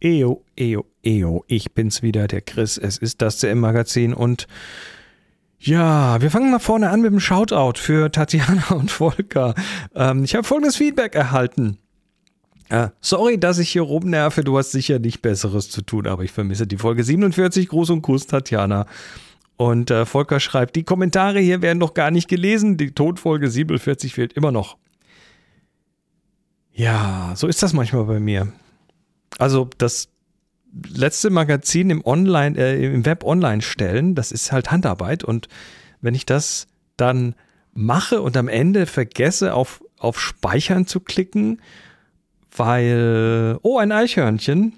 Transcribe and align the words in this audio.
Eo, 0.00 0.44
eo, 0.56 0.84
eo, 1.02 1.44
ich 1.48 1.72
bin's 1.72 2.02
wieder, 2.02 2.28
der 2.28 2.40
Chris. 2.40 2.78
Es 2.78 2.98
ist 2.98 3.20
das 3.20 3.38
CM-Magazin 3.38 4.14
und 4.14 4.46
ja, 5.60 6.20
wir 6.22 6.30
fangen 6.30 6.52
mal 6.52 6.60
vorne 6.60 6.90
an 6.90 7.00
mit 7.00 7.10
dem 7.10 7.18
Shoutout 7.18 7.80
für 7.80 8.12
Tatjana 8.12 8.68
und 8.70 8.90
Volker. 8.90 9.54
Ähm, 9.94 10.22
ich 10.22 10.34
habe 10.34 10.44
folgendes 10.44 10.76
Feedback 10.76 11.16
erhalten. 11.16 11.78
Äh, 12.68 12.88
sorry, 13.00 13.38
dass 13.40 13.58
ich 13.58 13.70
hier 13.70 13.82
rumnerve, 13.82 14.44
du 14.44 14.56
hast 14.56 14.70
sicher 14.70 14.98
nicht 14.98 15.20
Besseres 15.20 15.70
zu 15.70 15.82
tun, 15.82 16.06
aber 16.06 16.22
ich 16.22 16.32
vermisse 16.32 16.66
die 16.66 16.76
Folge 16.76 17.02
47. 17.02 17.68
Gruß 17.68 17.90
und 17.90 18.02
Kuss, 18.02 18.26
Tatjana. 18.26 18.86
Und 19.56 19.90
äh, 19.90 20.06
Volker 20.06 20.38
schreibt, 20.38 20.76
die 20.76 20.84
Kommentare 20.84 21.40
hier 21.40 21.62
werden 21.62 21.78
noch 21.78 21.94
gar 21.94 22.12
nicht 22.12 22.28
gelesen, 22.28 22.76
die 22.76 22.92
Tonfolge 22.92 23.50
47 23.50 24.14
fehlt 24.14 24.34
immer 24.34 24.52
noch. 24.52 24.76
Ja, 26.72 27.32
so 27.34 27.48
ist 27.48 27.60
das 27.64 27.72
manchmal 27.72 28.04
bei 28.04 28.20
mir. 28.20 28.52
Also 29.38 29.70
das 29.78 30.08
letzte 30.86 31.30
Magazin 31.30 31.90
im 31.90 32.04
Online, 32.04 32.58
äh, 32.58 32.84
im 32.84 33.06
Web 33.06 33.24
online 33.24 33.62
stellen, 33.62 34.14
das 34.14 34.32
ist 34.32 34.52
halt 34.52 34.70
Handarbeit 34.70 35.24
und 35.24 35.48
wenn 36.00 36.14
ich 36.14 36.26
das 36.26 36.66
dann 36.96 37.34
mache 37.72 38.20
und 38.20 38.36
am 38.36 38.48
Ende 38.48 38.86
vergesse 38.86 39.54
auf, 39.54 39.82
auf 39.98 40.20
Speichern 40.20 40.86
zu 40.86 41.00
klicken, 41.00 41.62
weil, 42.54 43.58
oh, 43.62 43.78
ein 43.78 43.92
Eichhörnchen, 43.92 44.74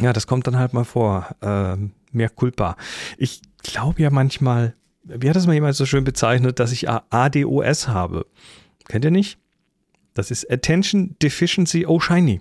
ja, 0.00 0.12
das 0.12 0.26
kommt 0.26 0.46
dann 0.46 0.58
halt 0.58 0.72
mal 0.72 0.84
vor, 0.84 1.36
äh, 1.40 1.76
mehr 2.12 2.28
culpa. 2.28 2.76
Ich 3.18 3.40
glaube 3.62 4.02
ja 4.02 4.10
manchmal, 4.10 4.74
wie 5.04 5.28
hat 5.28 5.36
das 5.36 5.46
mal 5.46 5.54
jemand 5.54 5.76
so 5.76 5.86
schön 5.86 6.04
bezeichnet, 6.04 6.58
dass 6.58 6.72
ich 6.72 6.88
ADOS 6.88 7.88
habe. 7.88 8.26
Kennt 8.88 9.04
ihr 9.04 9.10
nicht? 9.10 9.38
Das 10.14 10.30
ist 10.30 10.50
Attention 10.50 11.16
Deficiency 11.22 11.86
Oh 11.86 12.00
Shiny. 12.00 12.40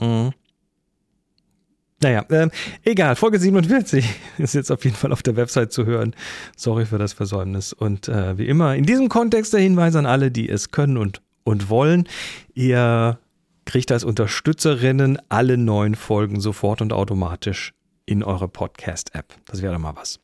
Mhm. 0.00 0.32
Naja, 2.02 2.24
äh, 2.30 2.48
egal, 2.82 3.14
Folge 3.14 3.38
47 3.38 4.04
ist 4.38 4.54
jetzt 4.54 4.72
auf 4.72 4.84
jeden 4.84 4.96
Fall 4.96 5.12
auf 5.12 5.22
der 5.22 5.36
Website 5.36 5.72
zu 5.72 5.86
hören. 5.86 6.14
Sorry 6.56 6.84
für 6.84 6.98
das 6.98 7.12
Versäumnis. 7.12 7.72
Und 7.72 8.08
äh, 8.08 8.36
wie 8.38 8.48
immer, 8.48 8.74
in 8.74 8.84
diesem 8.84 9.08
Kontext 9.08 9.52
der 9.52 9.60
Hinweis 9.60 9.94
an 9.94 10.06
alle, 10.06 10.30
die 10.30 10.48
es 10.48 10.72
können 10.72 10.96
und, 10.96 11.22
und 11.44 11.68
wollen. 11.68 12.08
Ihr 12.54 13.18
kriegt 13.64 13.92
als 13.92 14.02
Unterstützerinnen 14.02 15.18
alle 15.28 15.56
neuen 15.56 15.94
Folgen 15.94 16.40
sofort 16.40 16.82
und 16.82 16.92
automatisch 16.92 17.72
in 18.04 18.24
eure 18.24 18.48
Podcast-App. 18.48 19.34
Das 19.46 19.62
wäre 19.62 19.72
doch 19.72 19.80
mal 19.80 19.94
was. 19.94 20.18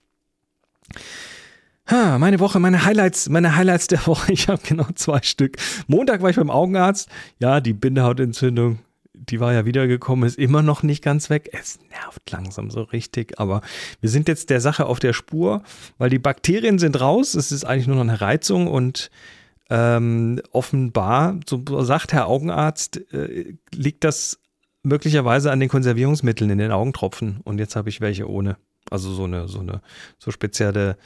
Ha, 1.91 2.19
meine 2.19 2.41
Woche, 2.41 2.59
meine 2.59 2.85
Highlights, 2.85 3.29
meine 3.29 3.55
Highlights 3.55 3.87
der 3.87 4.05
Woche. 4.07 4.33
Ich 4.33 4.49
habe 4.49 4.61
genau 4.67 4.87
zwei 4.97 5.23
Stück. 5.23 5.57
Montag 5.87 6.23
war 6.23 6.31
ich 6.31 6.37
beim 6.37 6.51
Augenarzt. 6.51 7.09
Ja, 7.39 7.61
die 7.61 7.73
Bindehautentzündung 7.73 8.81
die 9.19 9.41
war 9.41 9.53
ja 9.53 9.65
wiedergekommen, 9.65 10.27
ist 10.27 10.39
immer 10.39 10.63
noch 10.63 10.83
nicht 10.83 11.03
ganz 11.03 11.31
weg. 11.31 11.51
Es 11.53 11.79
nervt 11.91 12.31
langsam 12.31 12.71
so 12.71 12.83
richtig, 12.83 13.39
aber 13.39 13.61
wir 14.01 14.11
sind 14.11 14.29
jetzt 14.29 14.51
der 14.51 14.61
Sache 14.61 14.87
auf 14.87 14.99
der 14.99 15.13
Spur, 15.13 15.63
weil 15.99 16.11
die 16.11 16.19
Bakterien 16.19 16.79
sind 16.79 17.01
raus. 17.01 17.35
Es 17.35 17.53
ist 17.53 17.65
eigentlich 17.65 17.87
nur 17.87 17.97
noch 17.97 18.03
eine 18.03 18.21
Reizung 18.21 18.67
und 18.69 19.11
ähm, 19.71 20.41
offenbar, 20.53 21.39
so 21.47 21.63
sagt 21.83 22.13
Herr 22.13 22.27
Augenarzt, 22.27 23.13
äh, 23.13 23.55
liegt 23.75 24.05
das 24.05 24.41
möglicherweise 24.83 25.51
an 25.51 25.61
den 25.61 25.69
Konservierungsmitteln 25.69 26.51
in 26.51 26.59
den 26.59 26.73
Augentropfen. 26.73 27.41
Und 27.45 27.59
jetzt 27.59 27.77
habe 27.77 27.89
ich 27.89 28.01
welche 28.01 28.29
ohne. 28.29 28.57
Also 28.91 29.13
so 29.13 29.25
eine, 29.25 29.49
so 29.49 29.61
eine, 29.61 29.83
so 30.19 30.31
spezielle 30.31 30.97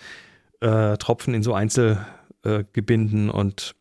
äh, 0.61 0.97
Tropfen 0.99 1.35
in 1.35 1.43
so 1.43 1.55
Einzelgebinden 1.55 3.29
äh, 3.29 3.33
und 3.33 3.75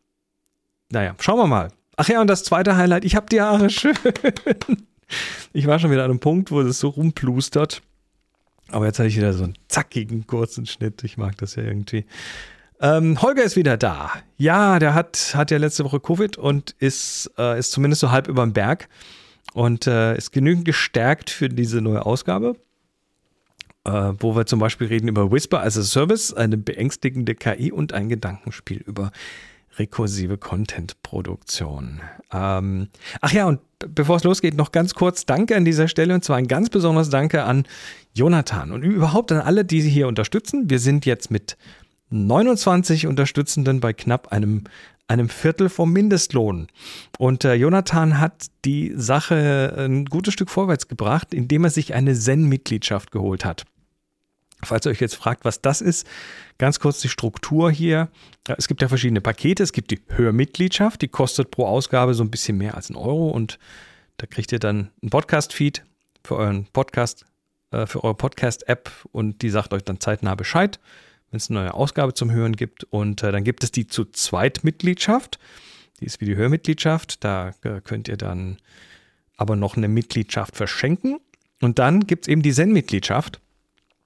naja, 0.91 1.15
schauen 1.19 1.37
wir 1.37 1.47
mal. 1.47 1.71
Ach 2.01 2.09
ja, 2.09 2.19
und 2.19 2.25
das 2.25 2.43
zweite 2.43 2.77
Highlight, 2.77 3.05
ich 3.05 3.15
habe 3.15 3.27
die 3.31 3.41
Haare 3.41 3.69
schön. 3.69 3.93
Ich 5.53 5.67
war 5.67 5.77
schon 5.77 5.91
wieder 5.91 6.03
an 6.03 6.09
einem 6.09 6.19
Punkt, 6.19 6.49
wo 6.49 6.61
es 6.61 6.79
so 6.79 6.87
rumplustert. 6.87 7.83
Aber 8.69 8.87
jetzt 8.87 8.97
hatte 8.97 9.09
ich 9.09 9.17
wieder 9.17 9.33
so 9.33 9.43
einen 9.43 9.53
zackigen, 9.67 10.25
kurzen 10.25 10.65
Schnitt. 10.65 11.03
Ich 11.03 11.17
mag 11.17 11.37
das 11.37 11.53
ja 11.55 11.63
irgendwie. 11.63 12.05
Ähm, 12.79 13.21
Holger 13.21 13.43
ist 13.43 13.55
wieder 13.55 13.77
da. 13.77 14.13
Ja, 14.37 14.79
der 14.79 14.95
hat, 14.95 15.33
hat 15.35 15.51
ja 15.51 15.59
letzte 15.59 15.83
Woche 15.83 15.99
Covid 15.99 16.37
und 16.37 16.71
ist, 16.79 17.29
äh, 17.37 17.59
ist 17.59 17.71
zumindest 17.71 17.99
so 17.99 18.09
halb 18.09 18.27
über 18.27 18.43
den 18.43 18.53
Berg 18.53 18.89
und 19.53 19.85
äh, 19.85 20.17
ist 20.17 20.31
genügend 20.31 20.65
gestärkt 20.65 21.29
für 21.29 21.49
diese 21.49 21.81
neue 21.81 22.03
Ausgabe. 22.03 22.55
Äh, 23.83 24.13
wo 24.17 24.35
wir 24.35 24.47
zum 24.47 24.59
Beispiel 24.59 24.87
reden 24.87 25.07
über 25.07 25.31
Whisper 25.31 25.61
as 25.61 25.77
a 25.77 25.83
Service, 25.83 26.33
eine 26.33 26.57
beängstigende 26.57 27.35
KI 27.35 27.71
und 27.71 27.93
ein 27.93 28.09
Gedankenspiel 28.09 28.77
über 28.77 29.11
rekursive 29.77 30.37
Content-Produktion. 30.37 32.01
Ähm, 32.31 32.89
ach 33.21 33.31
ja, 33.31 33.47
und 33.47 33.59
bevor 33.79 34.17
es 34.17 34.23
losgeht, 34.23 34.55
noch 34.55 34.71
ganz 34.71 34.93
kurz 34.93 35.25
Danke 35.25 35.55
an 35.55 35.65
dieser 35.65 35.87
Stelle 35.87 36.13
und 36.13 36.23
zwar 36.23 36.37
ein 36.37 36.47
ganz 36.47 36.69
besonderes 36.69 37.09
Danke 37.09 37.43
an 37.43 37.65
Jonathan 38.13 38.71
und 38.71 38.83
überhaupt 38.83 39.31
an 39.31 39.39
alle, 39.39 39.65
die 39.65 39.81
Sie 39.81 39.89
hier 39.89 40.07
unterstützen. 40.07 40.69
Wir 40.69 40.79
sind 40.79 41.05
jetzt 41.05 41.31
mit 41.31 41.57
29 42.09 43.07
Unterstützenden 43.07 43.79
bei 43.79 43.93
knapp 43.93 44.31
einem, 44.31 44.65
einem 45.07 45.29
Viertel 45.29 45.69
vom 45.69 45.91
Mindestlohn. 45.93 46.67
Und 47.17 47.45
äh, 47.45 47.53
Jonathan 47.53 48.19
hat 48.19 48.47
die 48.65 48.93
Sache 48.95 49.73
ein 49.77 50.05
gutes 50.05 50.33
Stück 50.33 50.49
vorwärts 50.49 50.87
gebracht, 50.87 51.33
indem 51.33 51.63
er 51.63 51.69
sich 51.69 51.93
eine 51.93 52.13
Zen-Mitgliedschaft 52.13 53.11
geholt 53.11 53.45
hat. 53.45 53.63
Falls 54.63 54.85
ihr 54.85 54.91
euch 54.91 55.01
jetzt 55.01 55.15
fragt, 55.15 55.45
was 55.45 55.61
das 55.61 55.81
ist, 55.81 56.07
ganz 56.57 56.79
kurz 56.79 56.99
die 56.99 57.09
Struktur 57.09 57.71
hier. 57.71 58.09
Es 58.57 58.67
gibt 58.67 58.81
ja 58.81 58.87
verschiedene 58.87 59.21
Pakete. 59.21 59.63
Es 59.63 59.73
gibt 59.73 59.91
die 59.91 60.01
Hörmitgliedschaft, 60.09 61.01
die 61.01 61.07
kostet 61.07 61.51
pro 61.51 61.65
Ausgabe 61.65 62.13
so 62.13 62.23
ein 62.23 62.31
bisschen 62.31 62.57
mehr 62.57 62.75
als 62.75 62.89
ein 62.89 62.95
Euro 62.95 63.29
und 63.29 63.59
da 64.17 64.27
kriegt 64.27 64.51
ihr 64.51 64.59
dann 64.59 64.91
einen 65.01 65.09
Podcast-Feed 65.09 65.83
für 66.23 66.35
euren 66.35 66.65
Podcast, 66.65 67.25
äh, 67.71 67.87
für 67.87 68.03
eure 68.03 68.15
Podcast-App 68.15 68.91
und 69.11 69.41
die 69.41 69.49
sagt 69.49 69.73
euch 69.73 69.83
dann 69.83 69.99
zeitnah 69.99 70.35
Bescheid, 70.35 70.79
wenn 71.31 71.37
es 71.37 71.49
eine 71.49 71.59
neue 71.59 71.73
Ausgabe 71.73 72.13
zum 72.13 72.31
Hören 72.31 72.55
gibt. 72.55 72.83
Und 72.83 73.23
äh, 73.23 73.31
dann 73.31 73.43
gibt 73.43 73.63
es 73.63 73.71
die 73.71 73.87
zu 73.87 74.05
zweit 74.05 74.63
Mitgliedschaft. 74.63 75.39
Die 75.99 76.05
ist 76.05 76.21
wie 76.21 76.25
die 76.25 76.35
Hörmitgliedschaft. 76.35 77.23
Da 77.23 77.53
äh, 77.63 77.81
könnt 77.81 78.07
ihr 78.07 78.17
dann 78.17 78.57
aber 79.37 79.55
noch 79.55 79.75
eine 79.75 79.87
Mitgliedschaft 79.87 80.55
verschenken. 80.55 81.19
Und 81.61 81.79
dann 81.79 82.05
gibt 82.05 82.25
es 82.25 82.27
eben 82.27 82.41
die 82.41 82.53
Zen-Mitgliedschaft. 82.53 83.39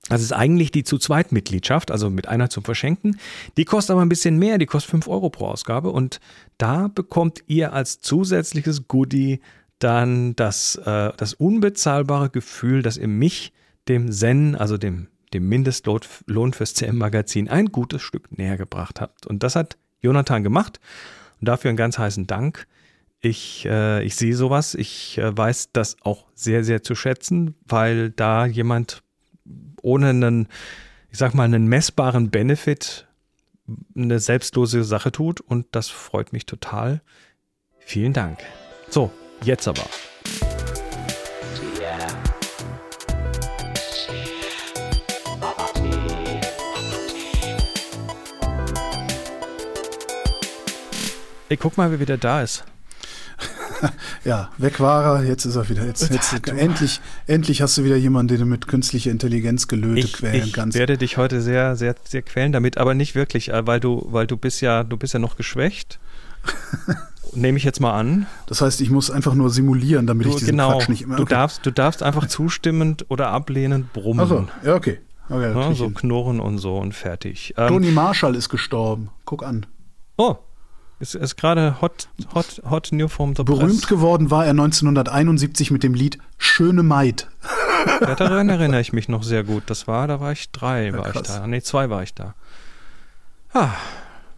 Das 0.10 0.22
ist 0.22 0.34
eigentlich 0.34 0.72
die 0.72 0.84
zu 0.84 1.00
zweit 1.00 1.32
Mitgliedschaft, 1.32 1.90
also 1.90 2.12
mit 2.12 2.28
einer 2.28 2.50
zum 2.50 2.64
Verschenken. 2.64 3.18
Die 3.58 3.66
kostet 3.66 3.92
aber 3.92 4.02
ein 4.02 4.10
bisschen 4.10 4.38
mehr, 4.38 4.60
die 4.60 4.68
kostet 4.68 4.92
5 4.92 5.08
Euro 5.08 5.30
pro 5.30 5.48
Ausgabe 5.48 5.90
und 5.90 6.20
da 6.58 6.90
bekommt 6.90 7.40
ihr 7.48 7.74
als 7.74 8.02
zusätzliches 8.02 8.88
Goodie 8.88 9.40
dann 9.80 10.36
das, 10.36 10.76
äh, 10.76 11.12
das 11.18 11.34
unbezahlbare 11.34 12.30
Gefühl, 12.30 12.82
dass 12.82 12.98
ihr 12.98 13.08
mich, 13.08 13.52
dem 13.88 14.12
Zen, 14.12 14.56
also 14.56 14.78
dem, 14.78 15.08
dem 15.34 15.50
Mindestlohn 15.50 16.54
fürs 16.54 16.74
CM-Magazin, 16.76 17.50
ein 17.50 17.68
gutes 17.68 18.02
Stück 18.02 18.38
näher 18.38 18.58
gebracht 18.58 19.02
habt. 19.02 19.26
Und 19.26 19.44
das 19.44 19.56
hat 19.56 19.78
Jonathan 20.02 20.44
gemacht 20.44 20.80
und 21.40 21.48
dafür 21.48 21.70
einen 21.70 21.78
ganz 21.78 21.98
heißen 21.98 22.28
Dank. 22.28 22.68
Ich, 23.22 23.66
äh, 23.66 24.04
ich 24.04 24.16
sehe 24.16 24.36
sowas, 24.36 24.76
ich 24.76 25.18
äh, 25.18 25.36
weiß 25.36 25.72
das 25.74 25.98
auch 26.02 26.26
sehr, 26.36 26.64
sehr 26.64 26.84
zu 26.84 26.96
schätzen, 26.96 27.56
weil 27.68 28.12
da 28.12 28.46
jemand 28.46 29.02
ohne 29.86 30.10
einen, 30.10 30.48
ich 31.12 31.18
sag 31.18 31.34
mal, 31.34 31.44
einen 31.44 31.68
messbaren 31.68 32.32
Benefit 32.32 33.08
eine 33.96 34.20
selbstlose 34.20 34.84
Sache 34.84 35.12
tut 35.12 35.42
und 35.42 35.68
das 35.72 35.90
freut 35.90 36.34
mich 36.34 36.46
total. 36.46 37.02
Vielen 37.80 38.14
Dank. 38.14 38.40
So, 38.90 39.12
jetzt 39.44 39.68
aber. 39.68 39.86
Ey, 51.48 51.58
guck 51.58 51.78
mal, 51.78 51.92
wer 51.92 52.00
wieder 52.00 52.18
da 52.18 52.42
ist. 52.42 52.66
ja, 54.26 54.50
weg 54.58 54.80
war 54.80 55.18
er, 55.18 55.24
jetzt 55.24 55.46
ist 55.46 55.56
er 55.56 55.70
wieder. 55.70 55.86
Jetzt, 55.86 56.12
jetzt 56.12 56.48
endlich, 56.48 57.02
endlich 57.28 57.62
hast 57.62 57.78
du 57.78 57.84
wieder 57.84 57.96
jemanden, 57.96 58.30
den 58.30 58.40
du 58.40 58.46
mit 58.46 58.68
künstlicher 58.68 59.12
Intelligenz 59.12 59.68
gelöte 59.68 60.00
ich, 60.00 60.14
quälen 60.14 60.46
ich 60.46 60.54
kannst. 60.54 60.76
Ich 60.76 60.80
werde 60.80 60.98
dich 60.98 61.18
heute 61.18 61.42
sehr, 61.42 61.76
sehr, 61.76 61.96
sehr 62.04 62.22
quälen 62.22 62.52
damit, 62.52 62.78
aber 62.78 62.94
nicht 62.94 63.16
wirklich, 63.16 63.50
äh, 63.50 63.66
weil 63.66 63.80
du, 63.80 64.06
weil 64.10 64.28
du 64.28 64.38
bist 64.38 64.62
ja, 64.62 64.84
du 64.84 64.98
bist 64.98 65.14
ja 65.14 65.20
noch 65.20 65.38
geschwächt. 65.38 66.00
Nehme 67.34 67.58
ich 67.58 67.64
jetzt 67.64 67.82
mal 67.82 67.94
an. 67.94 68.28
Das 68.48 68.62
heißt, 68.62 68.80
ich 68.82 68.90
muss 68.90 69.12
einfach 69.12 69.34
nur 69.34 69.50
simulieren, 69.50 70.08
damit 70.08 70.28
du, 70.28 70.30
ich 70.30 70.36
diesen 70.38 70.52
genau, 70.52 70.78
Quatsch 70.78 70.90
nicht 70.90 71.02
immer. 71.02 71.16
Okay. 71.16 71.24
Du 71.24 71.30
darfst, 71.30 71.66
du 71.66 71.72
darfst 71.72 72.04
einfach 72.04 72.28
zustimmend 72.28 73.06
oder 73.10 73.30
ablehnend 73.30 73.92
brummen. 73.94 74.22
Achso, 74.22 74.48
ja, 74.64 74.76
okay. 74.76 75.00
okay 75.30 75.54
ja, 75.54 75.74
so 75.74 75.90
knurren 75.90 76.40
und 76.40 76.60
so 76.60 76.78
und 76.78 76.94
fertig. 76.94 77.54
Ähm, 77.58 77.68
Tony 77.68 77.92
Marshall 77.92 78.36
ist 78.36 78.50
gestorben. 78.50 79.10
Guck 79.26 79.44
an. 79.44 79.66
Oh, 80.18 80.38
ist, 81.00 81.16
ist 81.16 81.36
gerade 81.36 81.82
hot, 81.82 82.08
hot, 82.34 82.62
hot 82.70 82.90
new 82.92 83.08
from 83.08 83.36
the 83.36 83.44
Berühmt 83.44 83.82
press. 83.82 83.88
geworden 83.88 84.32
war 84.32 84.46
er 84.46 84.52
1971 84.52 85.72
mit 85.72 85.84
dem 85.84 85.94
Lied 85.94 86.18
Schöne 86.38 86.84
Maid. 86.84 87.28
Ja, 88.02 88.16
daran 88.16 88.50
erinnere 88.50 88.82
ich 88.82 88.94
mich 88.94 89.10
noch 89.10 89.22
sehr 89.22 89.44
gut. 89.44 89.64
Das 89.68 89.88
war, 89.88 90.08
da 90.08 90.20
war 90.20 90.32
ich 90.32 90.50
drei, 90.50 90.88
ja, 90.88 90.98
war 90.98 91.16
ich 91.16 91.22
da. 91.22 91.46
Nee, 91.46 91.62
zwei 91.62 91.88
war 91.92 92.02
ich 92.02 92.16
da. 92.16 92.34
Ah. 93.54 93.70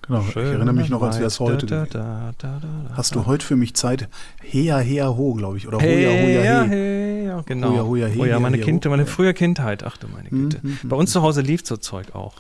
Genau, 0.06 0.26
ich 0.28 0.36
erinnere 0.36 0.74
mich 0.74 0.90
noch, 0.90 1.02
als 1.02 1.18
wäre 1.18 1.28
es 1.28 1.40
heute. 1.40 1.66
Da, 1.66 1.86
da, 1.86 2.34
da, 2.38 2.62
Hast 2.94 3.16
du 3.16 3.26
heute 3.26 3.46
für 3.46 3.56
mich 3.56 3.74
Zeit? 3.74 4.10
Hea, 4.42 4.78
hea, 4.80 5.08
ho, 5.08 5.34
glaube 5.34 5.58
ich. 5.58 5.68
Oder 5.68 5.78
Hoja, 5.80 6.10
hoja, 6.10 6.64
he. 6.64 7.24
Ja, 7.26 7.42
genau. 7.46 7.70
Hoja, 7.70 7.84
hoja, 7.84 8.08
he, 8.08 8.20
oh 8.20 8.26
ja, 8.26 8.40
meine, 8.40 8.58
kind, 8.60 8.84
meine 8.86 9.06
frühe 9.06 9.34
Kindheit. 9.34 9.84
Ach 9.84 9.96
du 9.96 10.08
meine 10.08 10.30
Güte. 10.30 10.60
Mhm, 10.62 10.80
Bei 10.84 10.96
uns 10.98 11.12
zu 11.12 11.22
Hause 11.22 11.40
lief 11.42 11.62
so 11.66 11.78
Zeug 11.78 12.16
auch. 12.16 12.34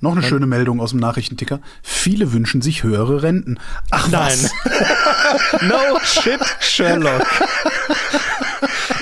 Noch 0.00 0.12
eine 0.12 0.22
schöne 0.22 0.46
Meldung 0.46 0.80
aus 0.80 0.90
dem 0.90 1.00
Nachrichtenticker. 1.00 1.60
Viele 1.82 2.32
wünschen 2.32 2.60
sich 2.60 2.82
höhere 2.82 3.22
Renten. 3.22 3.58
Ach 3.90 4.08
nein. 4.08 4.38
no 5.62 5.98
shit, 6.02 6.40
Sherlock. 6.60 7.22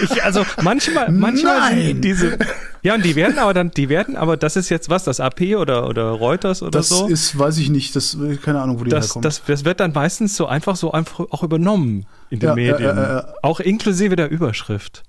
Ich, 0.02 0.22
also 0.22 0.44
manchmal, 0.62 1.10
manchmal 1.10 1.74
Nein. 1.74 2.00
diese. 2.00 2.38
Ja, 2.82 2.94
und 2.94 3.04
die 3.04 3.16
werden 3.16 3.38
aber 3.38 3.54
dann, 3.54 3.70
die 3.70 3.88
werden, 3.88 4.16
aber 4.16 4.36
das 4.36 4.56
ist 4.56 4.68
jetzt 4.68 4.90
was, 4.90 5.04
das 5.04 5.20
AP 5.20 5.56
oder, 5.56 5.88
oder 5.88 6.10
Reuters 6.10 6.62
oder 6.62 6.70
das 6.72 6.88
so. 6.88 7.08
Das 7.08 7.12
ist, 7.12 7.38
weiß 7.38 7.58
ich 7.58 7.70
nicht, 7.70 7.96
das, 7.96 8.16
keine 8.42 8.60
Ahnung, 8.60 8.80
wo 8.80 8.84
die 8.84 8.90
das, 8.90 9.06
herkommt. 9.06 9.24
Das, 9.24 9.42
das 9.44 9.64
wird 9.64 9.80
dann 9.80 9.92
meistens 9.92 10.36
so 10.36 10.46
einfach 10.46 10.76
so 10.76 10.92
einfach 10.92 11.20
auch 11.20 11.42
übernommen 11.42 12.06
in 12.30 12.40
den 12.40 12.50
ja, 12.50 12.54
Medien. 12.54 12.96
Äh, 12.96 13.00
äh, 13.00 13.18
äh. 13.18 13.22
Auch 13.42 13.60
inklusive 13.60 14.16
der 14.16 14.30
Überschrift. 14.30 15.02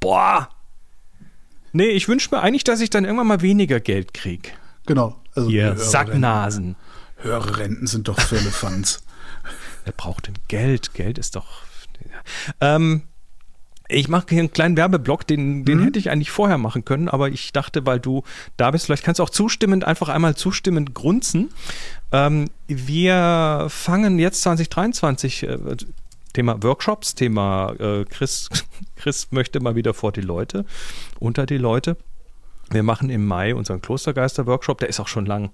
Boah. 0.00 0.48
Nee, 1.72 1.88
ich 1.88 2.08
wünsche 2.08 2.34
mir 2.34 2.40
eigentlich, 2.40 2.64
dass 2.64 2.80
ich 2.80 2.90
dann 2.90 3.04
irgendwann 3.04 3.26
mal 3.26 3.42
weniger 3.42 3.80
Geld 3.80 4.14
kriege. 4.14 4.50
Genau. 4.86 5.16
Also 5.34 5.50
Ihr 5.50 5.76
Sacknasen. 5.76 6.76
Höhere 7.16 7.58
Renten 7.58 7.86
sind 7.86 8.08
doch 8.08 8.20
für 8.20 8.36
Elefants. 8.38 9.02
Wer 9.84 9.92
braucht 9.92 10.28
denn 10.28 10.34
Geld? 10.48 10.94
Geld 10.94 11.18
ist 11.18 11.36
doch. 11.36 11.62
Ähm, 12.60 13.02
ich 13.88 14.08
mache 14.08 14.26
hier 14.30 14.40
einen 14.40 14.52
kleinen 14.52 14.76
Werbeblock, 14.76 15.26
den, 15.26 15.64
den 15.64 15.78
mhm. 15.78 15.84
hätte 15.84 15.98
ich 15.98 16.10
eigentlich 16.10 16.30
vorher 16.30 16.58
machen 16.58 16.84
können, 16.84 17.08
aber 17.08 17.28
ich 17.28 17.52
dachte, 17.52 17.86
weil 17.86 18.00
du 18.00 18.24
da 18.56 18.70
bist, 18.70 18.86
vielleicht 18.86 19.04
kannst 19.04 19.20
du 19.20 19.22
auch 19.22 19.30
zustimmend, 19.30 19.84
einfach 19.84 20.08
einmal 20.08 20.34
zustimmend 20.34 20.94
grunzen. 20.94 21.50
Ähm, 22.10 22.50
wir 22.66 23.66
fangen 23.68 24.18
jetzt 24.18 24.42
2023, 24.42 25.44
äh, 25.44 25.58
Thema 26.32 26.62
Workshops, 26.62 27.14
Thema 27.14 27.74
äh, 27.78 28.04
Chris, 28.04 28.48
Chris 28.96 29.28
möchte 29.30 29.60
mal 29.60 29.76
wieder 29.76 29.94
vor 29.94 30.12
die 30.12 30.20
Leute, 30.20 30.64
unter 31.20 31.46
die 31.46 31.58
Leute. 31.58 31.96
Wir 32.70 32.82
machen 32.82 33.10
im 33.10 33.26
Mai 33.26 33.54
unseren 33.54 33.80
Klostergeister-Workshop, 33.80 34.78
der 34.78 34.88
ist 34.88 35.00
auch 35.00 35.08
schon 35.08 35.26
lang 35.26 35.50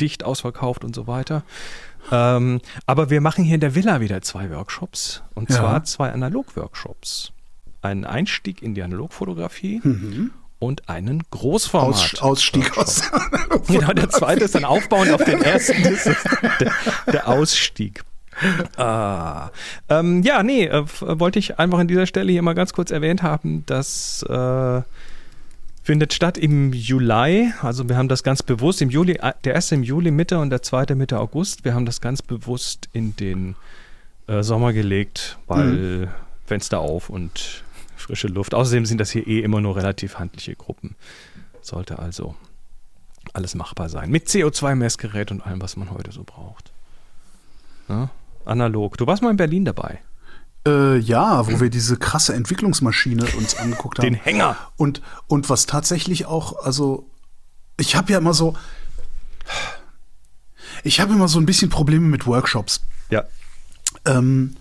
dicht 0.00 0.24
ausverkauft 0.24 0.84
und 0.84 0.94
so 0.94 1.06
weiter. 1.06 1.44
Ähm, 2.10 2.60
aber 2.86 3.10
wir 3.10 3.20
machen 3.20 3.44
hier 3.44 3.54
in 3.54 3.60
der 3.60 3.74
Villa 3.74 4.00
wieder 4.00 4.22
zwei 4.22 4.50
Workshops 4.50 5.22
und 5.34 5.50
ja. 5.50 5.56
zwar 5.56 5.84
zwei 5.84 6.10
Analog-Workshops. 6.10 7.32
Einen 7.82 8.04
Einstieg 8.04 8.62
in 8.62 8.74
die 8.74 8.82
Analogfotografie 8.82 9.80
mhm. 9.82 10.30
und 10.58 10.88
einen 10.88 11.22
Großformat. 11.30 11.94
Aus, 11.94 12.20
Ausstieg 12.20 12.76
aus. 12.76 13.10
genau, 13.68 13.92
der 13.92 14.10
zweite 14.10 14.44
ist 14.44 14.54
dann 14.54 14.64
aufbauend 14.64 15.12
auf 15.12 15.24
den 15.24 15.42
ersten. 15.42 15.82
Der, 16.60 16.72
der 17.10 17.28
Ausstieg. 17.28 18.04
Ah. 18.76 19.50
Ähm, 19.88 20.22
ja, 20.22 20.42
nee, 20.42 20.66
äh, 20.66 20.84
wollte 21.00 21.38
ich 21.38 21.58
einfach 21.58 21.78
an 21.78 21.88
dieser 21.88 22.06
Stelle 22.06 22.32
hier 22.32 22.42
mal 22.42 22.54
ganz 22.54 22.72
kurz 22.72 22.90
erwähnt 22.90 23.22
haben, 23.22 23.64
dass 23.66 24.24
äh, 24.28 24.82
findet 25.84 26.14
statt 26.14 26.38
im 26.38 26.72
Juli. 26.72 27.52
Also 27.60 27.88
wir 27.88 27.96
haben 27.96 28.08
das 28.08 28.22
ganz 28.22 28.42
bewusst 28.42 28.80
im 28.80 28.88
Juli, 28.88 29.18
äh, 29.20 29.34
der 29.44 29.54
erste 29.54 29.76
im 29.76 29.84
Juli 29.84 30.10
Mitte 30.10 30.38
und 30.38 30.50
der 30.50 30.62
zweite 30.62 30.96
Mitte 30.96 31.20
August. 31.20 31.64
Wir 31.64 31.74
haben 31.74 31.84
das 31.84 32.00
ganz 32.00 32.22
bewusst 32.22 32.88
in 32.94 33.14
den 33.16 33.54
äh, 34.26 34.42
Sommer 34.42 34.72
gelegt, 34.72 35.38
weil 35.46 35.66
mhm. 35.66 36.08
Fenster 36.46 36.80
auf 36.80 37.10
und 37.10 37.62
frische 37.96 38.28
Luft. 38.28 38.54
Außerdem 38.54 38.86
sind 38.86 38.98
das 38.98 39.10
hier 39.10 39.26
eh 39.26 39.40
immer 39.40 39.60
nur 39.60 39.76
relativ 39.76 40.18
handliche 40.18 40.56
Gruppen. 40.56 40.96
Sollte 41.60 41.98
also 41.98 42.34
alles 43.34 43.54
machbar 43.54 43.90
sein. 43.90 44.10
Mit 44.10 44.26
CO2-Messgerät 44.28 45.30
und 45.30 45.42
allem, 45.46 45.60
was 45.60 45.76
man 45.76 45.90
heute 45.90 46.12
so 46.12 46.24
braucht. 46.24 46.72
Ja? 47.88 48.10
Analog. 48.46 48.96
Du 48.96 49.06
warst 49.06 49.22
mal 49.22 49.30
in 49.30 49.36
Berlin 49.36 49.66
dabei. 49.66 50.00
Äh, 50.66 50.98
ja, 50.98 51.46
wo 51.46 51.60
wir 51.60 51.68
diese 51.68 51.98
krasse 51.98 52.34
Entwicklungsmaschine 52.34 53.26
uns 53.36 53.56
angeguckt 53.56 53.98
haben. 53.98 54.06
Den 54.06 54.14
Hänger. 54.14 54.56
Und, 54.76 55.02
und 55.26 55.50
was 55.50 55.66
tatsächlich 55.66 56.26
auch, 56.26 56.64
also, 56.64 57.06
ich 57.78 57.96
habe 57.96 58.12
ja 58.12 58.18
immer 58.18 58.32
so, 58.32 58.54
ich 60.82 61.00
habe 61.00 61.12
immer 61.12 61.28
so 61.28 61.38
ein 61.38 61.46
bisschen 61.46 61.68
Probleme 61.68 62.06
mit 62.06 62.26
Workshops. 62.26 62.80
Ja. 63.10 63.24
Ähm, 64.06 64.56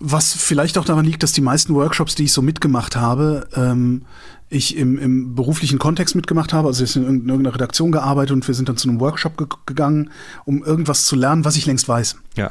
was 0.00 0.34
vielleicht 0.34 0.78
auch 0.78 0.84
daran 0.84 1.04
liegt, 1.04 1.22
dass 1.22 1.32
die 1.32 1.40
meisten 1.40 1.74
Workshops, 1.74 2.14
die 2.14 2.24
ich 2.24 2.32
so 2.32 2.42
mitgemacht 2.42 2.96
habe, 2.96 3.48
ähm, 3.54 4.02
ich 4.48 4.76
im, 4.76 4.98
im 4.98 5.34
beruflichen 5.34 5.78
Kontext 5.78 6.14
mitgemacht 6.14 6.52
habe. 6.52 6.68
Also 6.68 6.84
ich 6.84 6.94
habe 6.96 7.06
in 7.06 7.28
irgendeiner 7.28 7.54
Redaktion 7.54 7.92
gearbeitet 7.92 8.32
und 8.32 8.46
wir 8.46 8.54
sind 8.54 8.68
dann 8.68 8.76
zu 8.76 8.88
einem 8.88 9.00
Workshop 9.00 9.38
ge 9.38 9.46
gegangen, 9.64 10.10
um 10.44 10.62
irgendwas 10.62 11.06
zu 11.06 11.16
lernen, 11.16 11.44
was 11.44 11.56
ich 11.56 11.66
längst 11.66 11.88
weiß. 11.88 12.16
Ja. 12.36 12.50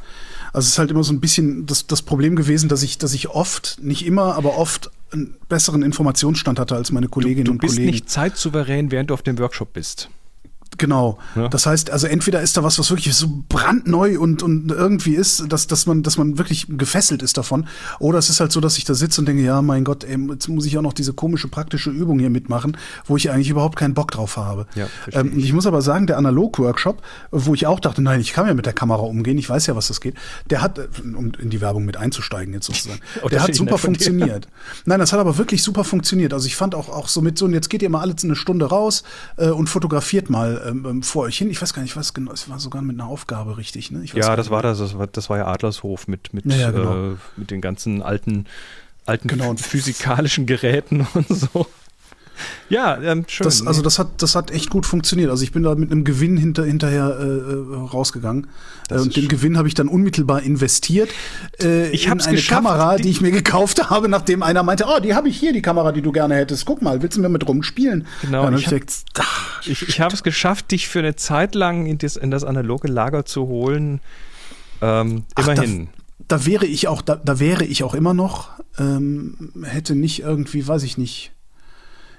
Also 0.53 0.65
es 0.65 0.73
ist 0.73 0.79
halt 0.79 0.91
immer 0.91 1.03
so 1.03 1.13
ein 1.13 1.21
bisschen 1.21 1.65
das, 1.65 1.87
das 1.87 2.01
Problem 2.01 2.35
gewesen, 2.35 2.67
dass 2.69 2.83
ich, 2.83 2.97
dass 2.97 3.13
ich 3.13 3.29
oft, 3.29 3.77
nicht 3.81 4.05
immer, 4.05 4.35
aber 4.35 4.57
oft 4.57 4.91
einen 5.11 5.35
besseren 5.49 5.81
Informationsstand 5.83 6.59
hatte 6.59 6.75
als 6.75 6.91
meine 6.91 7.07
Kolleginnen 7.07 7.49
und 7.49 7.59
Kollegen. 7.59 7.75
Du 7.75 7.81
bist 7.83 7.93
nicht 7.93 8.09
zeitsouverän, 8.09 8.91
während 8.91 9.09
du 9.09 9.13
auf 9.13 9.23
dem 9.23 9.37
Workshop 9.39 9.73
bist. 9.73 10.09
Genau. 10.77 11.19
Ja. 11.35 11.49
Das 11.49 11.65
heißt, 11.65 11.91
also 11.91 12.07
entweder 12.07 12.41
ist 12.41 12.55
da 12.55 12.63
was, 12.63 12.79
was 12.79 12.89
wirklich 12.89 13.13
so 13.13 13.43
brandneu 13.49 14.19
und, 14.19 14.41
und 14.41 14.71
irgendwie 14.71 15.15
ist, 15.15 15.51
dass, 15.51 15.67
dass, 15.67 15.85
man, 15.85 16.01
dass 16.01 16.17
man 16.17 16.37
wirklich 16.37 16.65
gefesselt 16.69 17.21
ist 17.21 17.37
davon. 17.37 17.67
Oder 17.99 18.19
es 18.19 18.29
ist 18.29 18.39
halt 18.39 18.51
so, 18.51 18.61
dass 18.61 18.77
ich 18.77 18.85
da 18.85 18.93
sitze 18.93 19.21
und 19.21 19.27
denke, 19.27 19.43
ja, 19.43 19.61
mein 19.61 19.83
Gott, 19.83 20.03
ey, 20.03 20.17
jetzt 20.31 20.47
muss 20.47 20.65
ich 20.65 20.77
auch 20.77 20.81
noch 20.81 20.93
diese 20.93 21.13
komische 21.13 21.49
praktische 21.49 21.91
Übung 21.91 22.19
hier 22.19 22.29
mitmachen, 22.29 22.77
wo 23.05 23.17
ich 23.17 23.29
eigentlich 23.31 23.49
überhaupt 23.49 23.77
keinen 23.77 23.93
Bock 23.93 24.11
drauf 24.11 24.37
habe. 24.37 24.65
Ja, 24.75 24.87
ähm, 25.11 25.37
ich 25.37 25.53
muss 25.53 25.67
aber 25.67 25.81
sagen, 25.81 26.07
der 26.07 26.17
Analog-Workshop, 26.17 27.01
wo 27.31 27.53
ich 27.53 27.67
auch 27.67 27.79
dachte, 27.79 28.01
nein, 28.01 28.21
ich 28.21 28.33
kann 28.33 28.47
ja 28.47 28.53
mit 28.53 28.65
der 28.65 28.73
Kamera 28.73 29.01
umgehen, 29.01 29.37
ich 29.37 29.49
weiß 29.49 29.67
ja, 29.67 29.75
was 29.75 29.89
das 29.89 29.99
geht, 29.99 30.15
der 30.49 30.61
hat, 30.61 30.79
um 31.03 31.33
in 31.39 31.49
die 31.49 31.61
Werbung 31.61 31.85
mit 31.85 31.97
einzusteigen 31.97 32.53
jetzt 32.53 32.67
sozusagen, 32.67 33.01
oh, 33.21 33.27
der 33.29 33.43
hat 33.43 33.53
super 33.53 33.77
funktioniert. 33.77 34.47
Nein, 34.85 34.99
das 34.99 35.11
hat 35.11 35.19
aber 35.19 35.37
wirklich 35.37 35.63
super 35.63 35.83
funktioniert. 35.83 36.33
Also 36.33 36.47
ich 36.47 36.55
fand 36.55 36.75
auch, 36.75 36.89
auch 36.89 37.07
so 37.07 37.21
mit 37.21 37.37
so, 37.37 37.45
und 37.45 37.53
jetzt 37.53 37.69
geht 37.69 37.81
ihr 37.81 37.89
mal 37.89 37.99
alle 37.99 38.15
eine 38.23 38.35
Stunde 38.35 38.65
raus 38.65 39.03
äh, 39.37 39.49
und 39.49 39.69
fotografiert 39.69 40.29
mal 40.29 40.70
ähm, 40.71 40.85
ähm, 40.85 41.03
vor 41.03 41.23
euch 41.23 41.37
hin. 41.37 41.49
Ich 41.49 41.61
weiß 41.61 41.73
gar 41.73 41.81
nicht, 41.81 41.95
was 41.95 42.13
genau, 42.13 42.31
es 42.31 42.49
war 42.49 42.59
sogar 42.59 42.81
mit 42.81 42.99
einer 42.99 43.07
Aufgabe 43.07 43.57
richtig, 43.57 43.91
ne? 43.91 44.03
ja, 44.13 44.35
das 44.35 44.49
war 44.49 44.61
das, 44.61 44.79
das 44.79 44.97
war, 44.97 45.07
das 45.07 45.29
war 45.29 45.37
ja 45.37 45.47
Adlershof 45.47 46.07
mit, 46.07 46.33
mit, 46.33 46.45
ja, 46.45 46.71
genau. 46.71 47.11
äh, 47.11 47.15
mit 47.37 47.51
den 47.51 47.61
ganzen 47.61 48.01
alten, 48.01 48.45
alten 49.05 49.27
genau. 49.27 49.55
physikalischen 49.55 50.45
Geräten 50.45 51.07
und 51.13 51.27
so. 51.27 51.67
Ja, 52.69 52.99
ähm, 53.01 53.25
schön. 53.27 53.45
Das, 53.45 53.65
also 53.65 53.81
das 53.81 53.99
hat, 53.99 54.21
das 54.21 54.35
hat 54.35 54.51
echt 54.51 54.69
gut 54.69 54.85
funktioniert. 54.85 55.29
Also 55.29 55.43
ich 55.43 55.51
bin 55.51 55.63
da 55.63 55.75
mit 55.75 55.91
einem 55.91 56.03
Gewinn 56.03 56.37
hinter, 56.37 56.65
hinterher 56.65 57.17
äh, 57.19 57.23
äh 57.23 57.75
rausgegangen. 57.91 58.47
Äh, 58.89 58.95
und 58.95 59.15
den 59.15 59.23
schön. 59.23 59.27
Gewinn 59.29 59.57
habe 59.57 59.67
ich 59.67 59.73
dann 59.73 59.87
unmittelbar 59.87 60.41
investiert 60.41 61.09
äh, 61.61 61.89
ich 61.89 62.05
in 62.05 62.21
eine 62.21 62.35
geschafft, 62.35 62.63
Kamera, 62.63 62.95
die, 62.97 63.03
die, 63.03 63.09
ich 63.09 63.21
mir 63.21 63.31
gekauft 63.31 63.89
habe, 63.89 64.09
nachdem 64.09 64.43
einer 64.43 64.63
meinte, 64.63 64.85
oh, 64.87 64.99
die 64.99 65.13
habe 65.13 65.29
ich 65.29 65.37
hier, 65.37 65.53
die 65.53 65.61
Kamera, 65.61 65.91
die 65.91 66.01
du 66.01 66.11
gerne 66.11 66.35
hättest. 66.35 66.65
Guck 66.65 66.81
mal, 66.81 67.01
willst 67.01 67.17
du 67.17 67.21
mir 67.21 67.29
mit 67.29 67.47
rumspielen? 67.47 68.07
Genau. 68.21 68.43
Ja, 68.49 68.55
ich 68.55 68.67
habe 68.67 68.79
ich, 69.65 69.87
ich 69.87 70.01
hab 70.01 70.13
es 70.13 70.23
geschafft, 70.23 70.71
dich 70.71 70.87
für 70.87 70.99
eine 70.99 71.15
Zeit 71.15 71.55
lang 71.55 71.85
in 71.85 71.97
das, 71.97 72.15
in 72.15 72.31
das 72.31 72.43
analoge 72.43 72.87
Lager 72.87 73.25
zu 73.25 73.47
holen. 73.47 74.01
Ähm, 74.81 75.25
immerhin. 75.37 75.89
Ach, 75.91 75.97
da, 76.27 76.37
da, 76.37 76.45
wäre 76.45 76.65
ich 76.65 76.87
auch, 76.87 77.01
da, 77.01 77.15
da 77.15 77.39
wäre 77.39 77.65
ich 77.65 77.83
auch 77.83 77.93
immer 77.93 78.13
noch. 78.13 78.49
Ähm, 78.79 79.51
hätte 79.63 79.95
nicht 79.95 80.21
irgendwie, 80.21 80.67
weiß 80.67 80.83
ich 80.83 80.97
nicht 80.97 81.31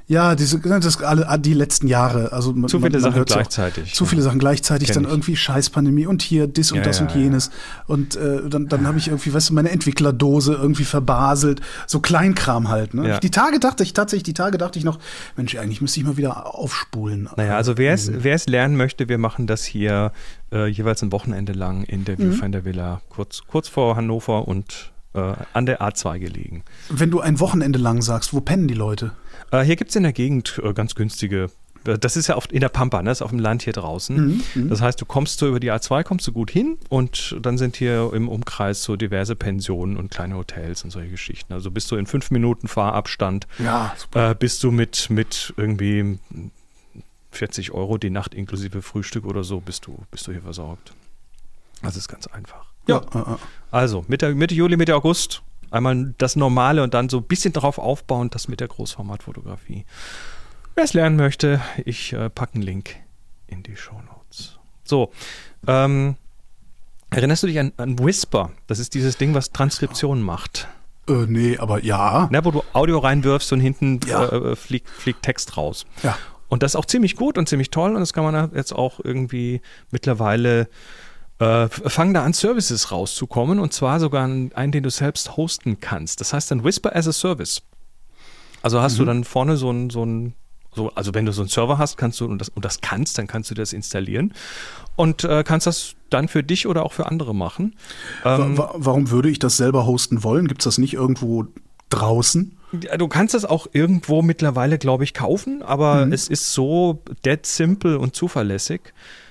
ja, 0.06 0.34
diese, 0.34 0.58
das 0.58 1.02
alle 1.02 1.26
die 1.38 1.54
letzten 1.54 1.86
Jahre. 1.86 2.32
Also 2.32 2.52
zu 2.66 2.80
viele 2.80 3.00
man, 3.00 3.00
Sachen 3.00 3.24
gleichzeitig. 3.24 3.94
Zu 3.94 4.04
viele 4.04 4.22
Sachen 4.22 4.38
gleichzeitig, 4.38 4.88
Kenn 4.88 4.94
dann 4.94 5.04
ich. 5.04 5.10
irgendwie 5.10 5.36
Scheißpandemie 5.36 6.06
und 6.06 6.22
hier 6.22 6.46
dis 6.46 6.72
und 6.72 6.78
ja, 6.78 6.84
das 6.84 6.98
ja, 6.98 7.06
und 7.06 7.14
jenes. 7.14 7.46
Ja. 7.46 7.84
Und 7.94 8.16
äh, 8.16 8.48
dann, 8.48 8.68
dann 8.68 8.86
habe 8.86 8.98
ich 8.98 9.08
irgendwie, 9.08 9.32
weißt 9.32 9.50
du, 9.50 9.54
meine 9.54 9.70
Entwicklerdose 9.70 10.54
irgendwie 10.54 10.84
verbaselt. 10.84 11.60
So 11.86 12.00
Kleinkram 12.00 12.68
halt. 12.68 12.94
Ne? 12.94 13.20
Die 13.22 13.30
Tage 13.30 13.60
dachte 13.60 13.82
ich 13.82 13.94
tatsächlich, 13.94 14.24
die 14.24 14.34
Tage 14.34 14.58
dachte 14.58 14.78
ich 14.78 14.84
noch, 14.84 14.98
Mensch, 15.36 15.56
eigentlich 15.56 15.80
müsste 15.80 16.00
ich 16.00 16.06
mal 16.06 16.16
wieder 16.16 16.54
aufspulen. 16.54 17.28
Naja, 17.36 17.56
also 17.56 17.78
wer 17.78 17.94
es, 17.94 18.10
wer 18.12 18.34
es 18.34 18.46
lernen 18.46 18.76
möchte, 18.76 19.08
wir 19.08 19.18
machen 19.18 19.46
das 19.46 19.64
hier 19.64 20.12
äh, 20.52 20.66
jeweils 20.66 21.02
ein 21.02 21.12
Wochenende 21.12 21.52
lang 21.52 21.84
in 21.84 22.04
der 22.04 22.18
Viewfinder 22.18 22.60
mhm. 22.60 22.64
Villa, 22.64 23.00
kurz, 23.08 23.42
kurz 23.46 23.68
vor 23.68 23.96
Hannover 23.96 24.46
und 24.48 24.92
äh, 25.14 25.34
an 25.52 25.66
der 25.66 25.80
A2 25.80 26.18
gelegen. 26.18 26.64
Wenn 26.88 27.10
du 27.10 27.20
ein 27.20 27.40
Wochenende 27.40 27.78
lang 27.78 28.02
sagst, 28.02 28.32
wo 28.32 28.40
pennen 28.40 28.68
die 28.68 28.74
Leute? 28.74 29.12
Äh, 29.52 29.62
hier 29.62 29.76
gibt 29.76 29.90
es 29.90 29.96
in 29.96 30.02
der 30.02 30.12
Gegend 30.12 30.60
äh, 30.64 30.72
ganz 30.72 30.96
günstige 30.96 31.50
äh, 31.84 31.98
das 31.98 32.16
ist 32.16 32.26
ja 32.26 32.36
oft 32.36 32.52
in 32.52 32.60
der 32.60 32.68
Pampa, 32.68 33.02
ne? 33.02 33.10
das 33.10 33.18
ist 33.18 33.22
auf 33.22 33.30
dem 33.30 33.38
Land 33.38 33.62
hier 33.62 33.72
draußen. 33.72 34.16
Mhm, 34.16 34.42
mhm, 34.54 34.68
das 34.68 34.80
heißt, 34.80 35.00
du 35.00 35.04
kommst 35.04 35.38
so 35.38 35.48
über 35.48 35.60
die 35.60 35.70
A2, 35.70 36.02
kommst 36.02 36.26
du 36.26 36.32
gut 36.32 36.50
hin 36.50 36.78
und 36.88 37.36
dann 37.40 37.58
sind 37.58 37.76
hier 37.76 38.12
im 38.12 38.28
Umkreis 38.28 38.82
so 38.82 38.96
diverse 38.96 39.36
Pensionen 39.36 39.96
und 39.96 40.10
kleine 40.10 40.36
Hotels 40.36 40.84
und 40.84 40.90
solche 40.90 41.10
Geschichten. 41.10 41.52
Also 41.52 41.70
bist 41.70 41.90
du 41.90 41.96
in 41.96 42.06
fünf 42.06 42.30
Minuten 42.30 42.68
Fahrabstand, 42.68 43.46
ja, 43.58 43.94
äh, 44.14 44.34
bist 44.34 44.62
du 44.64 44.70
mit, 44.70 45.10
mit 45.10 45.52
irgendwie 45.56 46.18
40 47.30 47.72
Euro 47.72 47.98
die 47.98 48.10
Nacht 48.10 48.34
inklusive 48.34 48.82
Frühstück 48.82 49.24
oder 49.24 49.44
so, 49.44 49.60
bist 49.60 49.86
du, 49.86 49.98
bist 50.10 50.26
du 50.26 50.32
hier 50.32 50.42
versorgt. 50.42 50.94
Das 51.82 51.96
ist 51.96 52.08
ganz 52.08 52.26
einfach. 52.28 52.66
Ja, 52.86 53.02
ja. 53.14 53.38
also 53.70 54.04
Mitte, 54.08 54.34
Mitte 54.34 54.54
Juli, 54.54 54.76
Mitte 54.76 54.94
August 54.94 55.42
Einmal 55.72 56.14
das 56.18 56.36
Normale 56.36 56.82
und 56.82 56.94
dann 56.94 57.08
so 57.08 57.18
ein 57.18 57.24
bisschen 57.24 57.52
darauf 57.52 57.78
aufbauen, 57.78 58.30
das 58.30 58.46
mit 58.48 58.60
der 58.60 58.68
Großformatfotografie. 58.68 59.84
Wer 60.74 60.84
es 60.84 60.92
lernen 60.94 61.16
möchte, 61.16 61.60
ich 61.84 62.12
äh, 62.12 62.30
packe 62.30 62.54
einen 62.54 62.62
Link 62.62 62.96
in 63.46 63.62
die 63.62 63.76
Show 63.76 64.00
Notes. 64.08 64.58
So, 64.84 65.10
ähm, 65.66 66.16
Erinnerst 67.10 67.42
du 67.42 67.46
dich 67.46 67.58
an, 67.58 67.72
an 67.76 67.98
Whisper? 67.98 68.52
Das 68.66 68.78
ist 68.78 68.94
dieses 68.94 69.18
Ding, 69.18 69.34
was 69.34 69.50
Transkription 69.52 70.22
macht. 70.22 70.66
Äh, 71.08 71.26
nee, 71.28 71.58
aber 71.58 71.84
ja. 71.84 72.26
Na, 72.30 72.42
wo 72.42 72.50
du 72.50 72.62
Audio 72.72 72.98
reinwirfst 73.00 73.52
und 73.52 73.60
hinten 73.60 74.00
Ja. 74.06 74.24
äh, 74.28 74.56
fliegt, 74.56 74.88
fliegt 74.88 75.22
Text 75.22 75.58
raus. 75.58 75.84
Ja. 76.02 76.16
Und 76.48 76.62
das 76.62 76.72
ist 76.72 76.76
auch 76.76 76.86
ziemlich 76.86 77.16
gut 77.16 77.36
und 77.36 77.48
ziemlich 77.50 77.70
toll 77.70 77.90
und 77.94 78.00
das 78.00 78.12
kann 78.14 78.24
man 78.24 78.54
jetzt 78.54 78.72
auch 78.72 78.98
irgendwie 79.02 79.60
mittlerweile 79.90 80.68
äh, 81.38 81.68
fangen 81.68 82.14
da 82.14 82.22
an, 82.24 82.32
Services 82.32 82.90
rauszukommen 82.92 83.58
und 83.58 83.72
zwar 83.72 84.00
sogar 84.00 84.24
einen, 84.24 84.72
den 84.72 84.82
du 84.82 84.90
selbst 84.90 85.36
hosten 85.36 85.80
kannst. 85.80 86.20
Das 86.20 86.32
heißt 86.32 86.50
dann 86.50 86.64
Whisper 86.64 86.94
as 86.94 87.08
a 87.08 87.12
Service. 87.12 87.62
Also 88.62 88.80
hast 88.80 88.98
du 88.98 89.04
dann 89.04 89.24
vorne 89.24 89.56
so 89.56 89.70
ein, 89.70 89.90
so 89.90 90.04
ein 90.04 90.34
so, 90.74 90.90
also 90.94 91.12
wenn 91.12 91.26
du 91.26 91.32
so 91.32 91.42
einen 91.42 91.50
Server 91.50 91.76
hast, 91.76 91.98
kannst 91.98 92.18
du 92.20 92.24
und 92.24 92.38
das, 92.38 92.48
und 92.48 92.64
das 92.64 92.80
kannst, 92.80 93.18
dann 93.18 93.26
kannst 93.26 93.50
du 93.50 93.54
das 93.54 93.74
installieren 93.74 94.32
und 94.96 95.22
äh, 95.24 95.44
kannst 95.44 95.66
das 95.66 95.96
dann 96.08 96.28
für 96.28 96.42
dich 96.42 96.66
oder 96.66 96.84
auch 96.86 96.94
für 96.94 97.06
andere 97.06 97.34
machen. 97.34 97.74
Ähm, 98.24 98.56
Wa- 98.56 98.70
wa- 98.70 98.74
Warum 98.76 99.10
würde 99.10 99.28
ich 99.28 99.38
das 99.38 99.58
selber 99.58 99.84
hosten 99.84 100.22
wollen? 100.24 100.48
Gibt 100.48 100.62
es 100.62 100.64
das 100.64 100.78
nicht 100.78 100.94
irgendwo 100.94 101.44
draußen? 101.90 102.56
Du 102.96 103.06
kannst 103.08 103.34
das 103.34 103.44
auch 103.44 103.66
irgendwo 103.72 104.22
mittlerweile, 104.22 104.78
glaube 104.78 105.04
ich, 105.04 105.12
kaufen, 105.12 105.60
aber 105.62 106.06
es 106.10 106.28
ist 106.28 106.54
so 106.54 107.02
dead 107.22 107.44
simple 107.44 107.98
und 107.98 108.16
zuverlässig. 108.16 108.80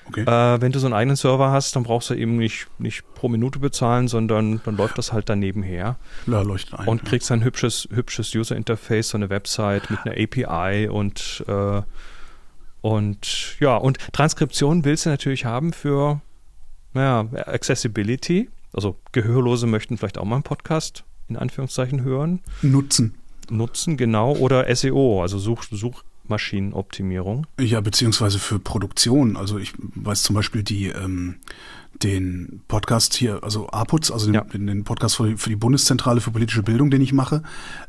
Okay. 0.07 0.21
Äh, 0.21 0.61
wenn 0.61 0.71
du 0.71 0.79
so 0.79 0.87
einen 0.87 0.93
eigenen 0.93 1.15
Server 1.15 1.51
hast, 1.51 1.75
dann 1.75 1.83
brauchst 1.83 2.09
du 2.09 2.15
eben 2.15 2.37
nicht, 2.37 2.67
nicht 2.79 3.03
pro 3.13 3.29
Minute 3.29 3.59
bezahlen, 3.59 4.07
sondern 4.07 4.59
dann 4.65 4.75
läuft 4.75 4.97
das 4.97 5.13
halt 5.13 5.29
daneben 5.29 5.63
her 5.63 5.97
Ja, 6.27 6.41
leuchtet 6.41 6.79
ein. 6.79 6.87
und 6.87 7.05
kriegst 7.05 7.31
ein 7.31 7.43
hübsches, 7.43 7.87
hübsches 7.91 8.33
User-Interface, 8.35 9.09
so 9.09 9.17
eine 9.17 9.29
Website 9.29 9.89
mit 9.89 9.99
einer 10.05 10.15
API 10.21 10.89
und, 10.89 11.43
äh, 11.47 11.81
und 12.81 13.57
ja, 13.59 13.77
und 13.77 13.99
Transkription 14.11 14.83
willst 14.85 15.05
du 15.05 15.09
natürlich 15.11 15.45
haben 15.45 15.71
für 15.71 16.21
naja, 16.93 17.27
Accessibility. 17.45 18.49
Also 18.73 18.97
Gehörlose 19.11 19.67
möchten 19.67 19.97
vielleicht 19.97 20.17
auch 20.17 20.25
mal 20.25 20.35
einen 20.35 20.43
Podcast 20.43 21.03
in 21.29 21.37
Anführungszeichen 21.37 22.03
hören 22.03 22.41
Nutzen. 22.61 23.15
nutzen, 23.49 23.97
genau, 23.97 24.33
oder 24.35 24.73
SEO, 24.75 25.21
also 25.21 25.37
Such, 25.37 25.63
Suchmaschinenoptimierung. 26.31 27.47
Ja, 27.59 27.81
beziehungsweise 27.81 28.39
für 28.39 28.59
Produktion. 28.59 29.35
Also 29.35 29.57
ich 29.57 29.73
weiß 29.77 30.23
zum 30.23 30.35
Beispiel 30.35 30.63
die, 30.63 30.87
ähm, 30.87 31.35
den 32.03 32.61
Podcast 32.67 33.13
hier, 33.13 33.43
also 33.43 33.69
APUZ, 33.69 34.11
also 34.11 34.27
den, 34.27 34.35
Ja. 34.35 34.41
den, 34.43 34.83
Podcast 34.83 35.17
für 35.17 35.29
die, 35.29 35.37
für 35.37 35.49
die 35.49 35.55
Bundeszentrale 35.55 36.21
für 36.21 36.31
politische 36.31 36.63
Bildung, 36.63 36.89
den 36.89 37.01
ich 37.01 37.13
mache, 37.13 37.43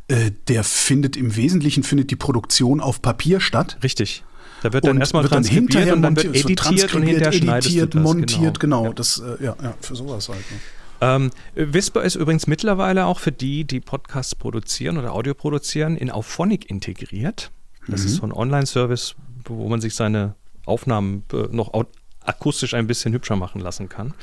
äh, 0.09 0.33
der 0.49 0.65
findet 0.65 1.17
im 1.17 1.37
Wesentlichen 1.37 1.83
findet 1.83 2.11
die 2.11 2.17
Produktion 2.17 2.81
auf 2.81 3.01
Papier 3.01 3.41
statt. 3.41 3.79
Richtig. 3.83 4.25
Da 4.63 4.73
wird 4.73 4.87
dann 4.87 4.99
erstmal 4.99 5.25
wird 5.25 5.33
dann 5.33 5.45
hinterher 5.45 5.95
und 5.95 6.03
dann 6.03 6.17
wird 6.17 6.37
editiert 6.37 6.95
und 6.95 7.03
hinterher 7.03 7.33
editiert, 7.33 7.95
das. 7.95 8.03
montiert, 8.03 8.61
genau. 8.61 8.87
Ja. 8.87 8.93
Das, 8.93 9.19
äh, 9.19 9.45
ja, 9.45 9.57
ja, 9.61 9.75
für 9.81 9.97
sowas 9.97 10.29
halt. 10.29 10.39
Ne? 10.39 10.59
Ähm, 11.01 11.31
Whisper 11.57 12.05
ist 12.05 12.15
übrigens 12.15 12.47
mittlerweile 12.47 13.07
auch 13.07 13.19
für 13.19 13.33
die, 13.33 13.65
die 13.65 13.81
Podcasts 13.81 14.37
produzieren 14.37 14.99
oder 14.99 15.13
Audio 15.13 15.35
produzieren, 15.35 15.97
in 15.97 16.11
Auphonic 16.13 16.71
integriert. 16.71 17.51
Das 17.89 18.05
ist 18.05 18.17
so 18.17 18.23
ein 18.23 18.33
Online-Service, 18.33 19.15
wo 19.45 19.69
man 19.69 19.81
sich 19.81 19.95
seine 19.95 20.35
Aufnahmen 20.67 21.25
äh, 21.33 21.49
noch 21.51 21.73
akustisch 22.21 22.75
ein 22.75 22.87
bisschen 22.87 23.13
hübscher 23.13 23.37
machen 23.37 23.61
lassen 23.61 23.89
kann. 23.89 24.15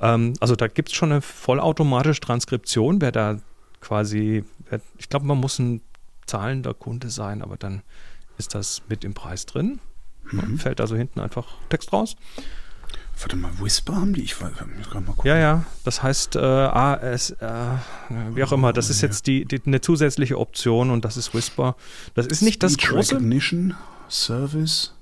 Ähm, 0.00 0.34
also 0.40 0.56
da 0.56 0.68
gibt 0.68 0.88
es 0.88 0.94
schon 0.94 1.12
eine 1.12 1.20
vollautomatische 1.20 2.20
Transkription, 2.20 3.00
wer 3.00 3.12
da 3.12 3.38
quasi, 3.80 4.44
wer, 4.70 4.80
ich 4.98 5.08
glaube, 5.08 5.26
man 5.26 5.38
muss 5.38 5.58
ein 5.58 5.82
zahlender 6.26 6.72
Kunde 6.72 7.10
sein, 7.10 7.42
aber 7.42 7.56
dann 7.56 7.82
ist 8.38 8.54
das 8.54 8.82
mit 8.88 9.04
im 9.04 9.14
Preis 9.14 9.46
drin. 9.46 9.80
Fällt 10.56 10.80
also 10.80 10.96
hinten 10.96 11.20
einfach 11.20 11.46
Text 11.68 11.92
raus. 11.92 12.16
Warte 13.20 13.36
mal, 13.36 13.50
Whisper 13.60 13.94
haben 13.96 14.12
die? 14.12 14.22
Ich 14.22 14.40
weiß, 14.40 14.52
gerade 14.54 14.70
mal 15.06 15.12
gucken. 15.14 15.28
Ja, 15.28 15.36
ja, 15.36 15.64
das 15.84 16.02
heißt 16.02 16.36
äh, 16.36 16.40
AS, 16.40 17.30
äh, 17.30 17.46
wie 18.34 18.42
auch 18.44 18.52
immer, 18.52 18.72
das 18.72 18.90
ist 18.90 19.00
jetzt 19.02 19.26
die, 19.26 19.44
die, 19.44 19.62
eine 19.64 19.80
zusätzliche 19.80 20.38
Option 20.38 20.90
und 20.90 21.04
das 21.04 21.16
ist 21.16 21.32
Whisper. 21.34 21.76
Das 22.14 22.26
ist 22.26 22.42
nicht 22.42 22.62
das 22.62 22.72
Speech 22.72 22.88
große. 22.90 23.14
Recognition 23.14 23.74
Service. 24.10 24.92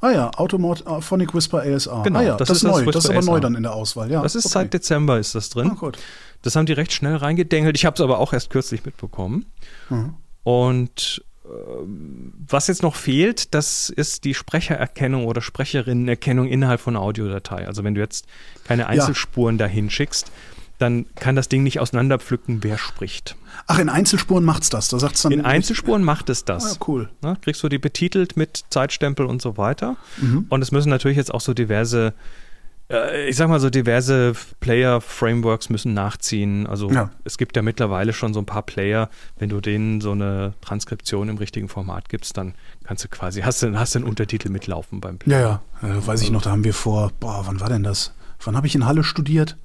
Ah 0.00 0.10
ja, 0.10 0.30
Automod 0.30 0.84
Phonic 1.00 1.34
Whisper 1.34 1.62
ASR. 1.62 2.02
Genau, 2.04 2.18
ah 2.20 2.22
ja, 2.22 2.36
das 2.36 2.48
das, 2.48 2.58
ist 2.58 2.64
ist 2.64 2.70
das 2.70 2.84
neu. 2.84 2.90
Das 2.92 3.04
ist 3.04 3.10
aber 3.10 3.20
neu 3.22 3.32
ASR. 3.32 3.40
dann 3.40 3.54
in 3.56 3.62
der 3.64 3.72
Auswahl. 3.72 4.10
Ja, 4.10 4.22
Das 4.22 4.34
ist 4.34 4.46
okay. 4.46 4.52
seit 4.52 4.74
Dezember 4.74 5.18
ist 5.18 5.34
das 5.34 5.50
drin. 5.50 5.70
Ah, 5.72 5.74
gut. 5.74 5.98
Das 6.42 6.54
haben 6.54 6.66
die 6.66 6.72
recht 6.72 6.92
schnell 6.92 7.16
reingedengelt. 7.16 7.76
Ich 7.76 7.84
habe 7.84 7.94
es 7.94 8.00
aber 8.00 8.18
auch 8.18 8.32
erst 8.32 8.50
kürzlich 8.50 8.84
mitbekommen. 8.84 9.46
Mhm. 9.90 10.14
Und 10.44 11.24
was 12.48 12.66
jetzt 12.68 12.82
noch 12.82 12.94
fehlt, 12.96 13.54
das 13.54 13.88
ist 13.90 14.24
die 14.24 14.34
Sprechererkennung 14.34 15.26
oder 15.26 15.40
Sprecherinnenerkennung 15.40 16.46
innerhalb 16.48 16.80
von 16.80 16.96
einer 16.96 17.04
Audiodatei. 17.04 17.66
Also 17.66 17.84
wenn 17.84 17.94
du 17.94 18.00
jetzt 18.00 18.26
keine 18.64 18.86
Einzelspuren 18.86 19.58
dahin 19.58 19.90
schickst, 19.90 20.30
dann 20.78 21.06
kann 21.16 21.34
das 21.34 21.48
Ding 21.48 21.64
nicht 21.64 21.80
auseinanderpflücken, 21.80 22.62
wer 22.62 22.78
spricht. 22.78 23.36
Ach, 23.66 23.80
in 23.80 23.88
Einzelspuren 23.88 24.44
macht's 24.44 24.70
das. 24.70 24.88
Da 24.88 24.98
sagt's 25.00 25.22
dann. 25.22 25.32
In 25.32 25.44
Einzelspuren 25.44 26.04
macht 26.04 26.30
es 26.30 26.42
Ah, 26.42 26.54
das. 26.54 26.78
cool. 26.86 27.08
Ne, 27.20 27.36
kriegst 27.42 27.62
du 27.64 27.68
die 27.68 27.78
betitelt 27.78 28.36
mit 28.36 28.64
Zeitstempel 28.70 29.26
und 29.26 29.42
so 29.42 29.56
weiter. 29.56 29.96
Mhm. 30.18 30.46
Und 30.48 30.62
es 30.62 30.70
müssen 30.70 30.90
natürlich 30.90 31.16
jetzt 31.16 31.34
auch 31.34 31.40
so 31.40 31.52
diverse, 31.52 32.14
ich 33.28 33.36
sag 33.36 33.48
mal 33.50 33.60
so 33.60 33.68
diverse 33.68 34.32
Player-Frameworks 34.60 35.68
müssen 35.68 35.92
nachziehen. 35.94 36.66
Also 36.66 36.90
Ja. 36.90 37.10
es 37.24 37.36
gibt 37.36 37.54
ja 37.56 37.62
mittlerweile 37.62 38.12
schon 38.12 38.32
so 38.32 38.40
ein 38.40 38.46
paar 38.46 38.62
Player, 38.62 39.10
wenn 39.38 39.50
du 39.50 39.60
denen 39.60 40.00
so 40.00 40.12
eine 40.12 40.54
Transkription 40.62 41.28
im 41.28 41.36
richtigen 41.36 41.68
Format 41.68 42.08
gibst, 42.08 42.36
dann 42.38 42.54
kannst 42.84 43.04
du 43.04 43.08
quasi, 43.08 43.42
hast 43.42 43.62
du, 43.62 43.78
hast 43.78 43.94
einen 43.96 44.06
Untertitel 44.06 44.48
mitlaufen 44.48 45.00
beim 45.00 45.18
Player. 45.18 45.60
Ja, 45.82 45.88
ja. 45.88 45.96
Äh, 45.98 46.06
weiß 46.06 46.22
ich 46.22 46.30
noch, 46.30 46.42
da 46.42 46.50
haben 46.50 46.64
wir 46.64 46.74
vor, 46.74 47.12
boah, 47.20 47.42
wann 47.46 47.60
war 47.60 47.68
denn 47.68 47.82
das? 47.82 48.12
Wann 48.42 48.56
habe 48.56 48.66
ich 48.66 48.74
in 48.74 48.86
Halle 48.86 49.04
studiert? 49.04 49.56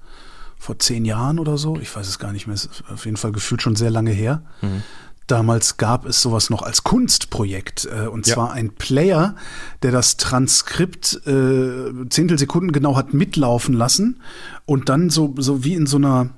Vor 0.58 0.80
zehn 0.80 1.06
Jahren 1.06 1.40
oder 1.40 1.58
so? 1.58 1.78
Ich 1.78 1.94
weiß 1.96 2.08
es 2.08 2.20
gar 2.20 2.32
nicht 2.34 2.48
mehr. 2.48 2.54
Es 2.56 2.66
ist 2.66 2.84
auf 2.92 3.06
jeden 3.06 3.18
Fall 3.18 3.32
gefühlt 3.32 3.62
schon 3.62 3.76
sehr 3.76 3.90
lange 3.92 4.12
her. 4.12 4.44
Mhm. 4.62 4.84
Damals 5.28 5.78
gab 5.78 6.06
es 6.06 6.22
sowas 6.22 6.50
noch 6.50 6.62
als 6.64 6.84
Kunstprojekt. 6.84 7.86
Äh, 7.86 8.08
und 8.08 8.28
Ja. 8.28 8.34
zwar 8.36 8.52
ein 8.54 8.72
Player, 8.72 9.36
der 9.82 9.92
das 9.92 10.18
Transkript 10.18 11.22
äh, 11.26 12.08
Zehntelsekunden 12.10 12.72
genau 12.72 12.96
hat 12.96 13.14
mitlaufen 13.14 13.74
lassen 13.74 14.22
und 14.66 14.90
dann 14.90 15.10
so, 15.10 15.34
so 15.38 15.64
wie 15.64 15.74
in 15.76 15.86
so 15.86 15.98
einer, 15.98 16.30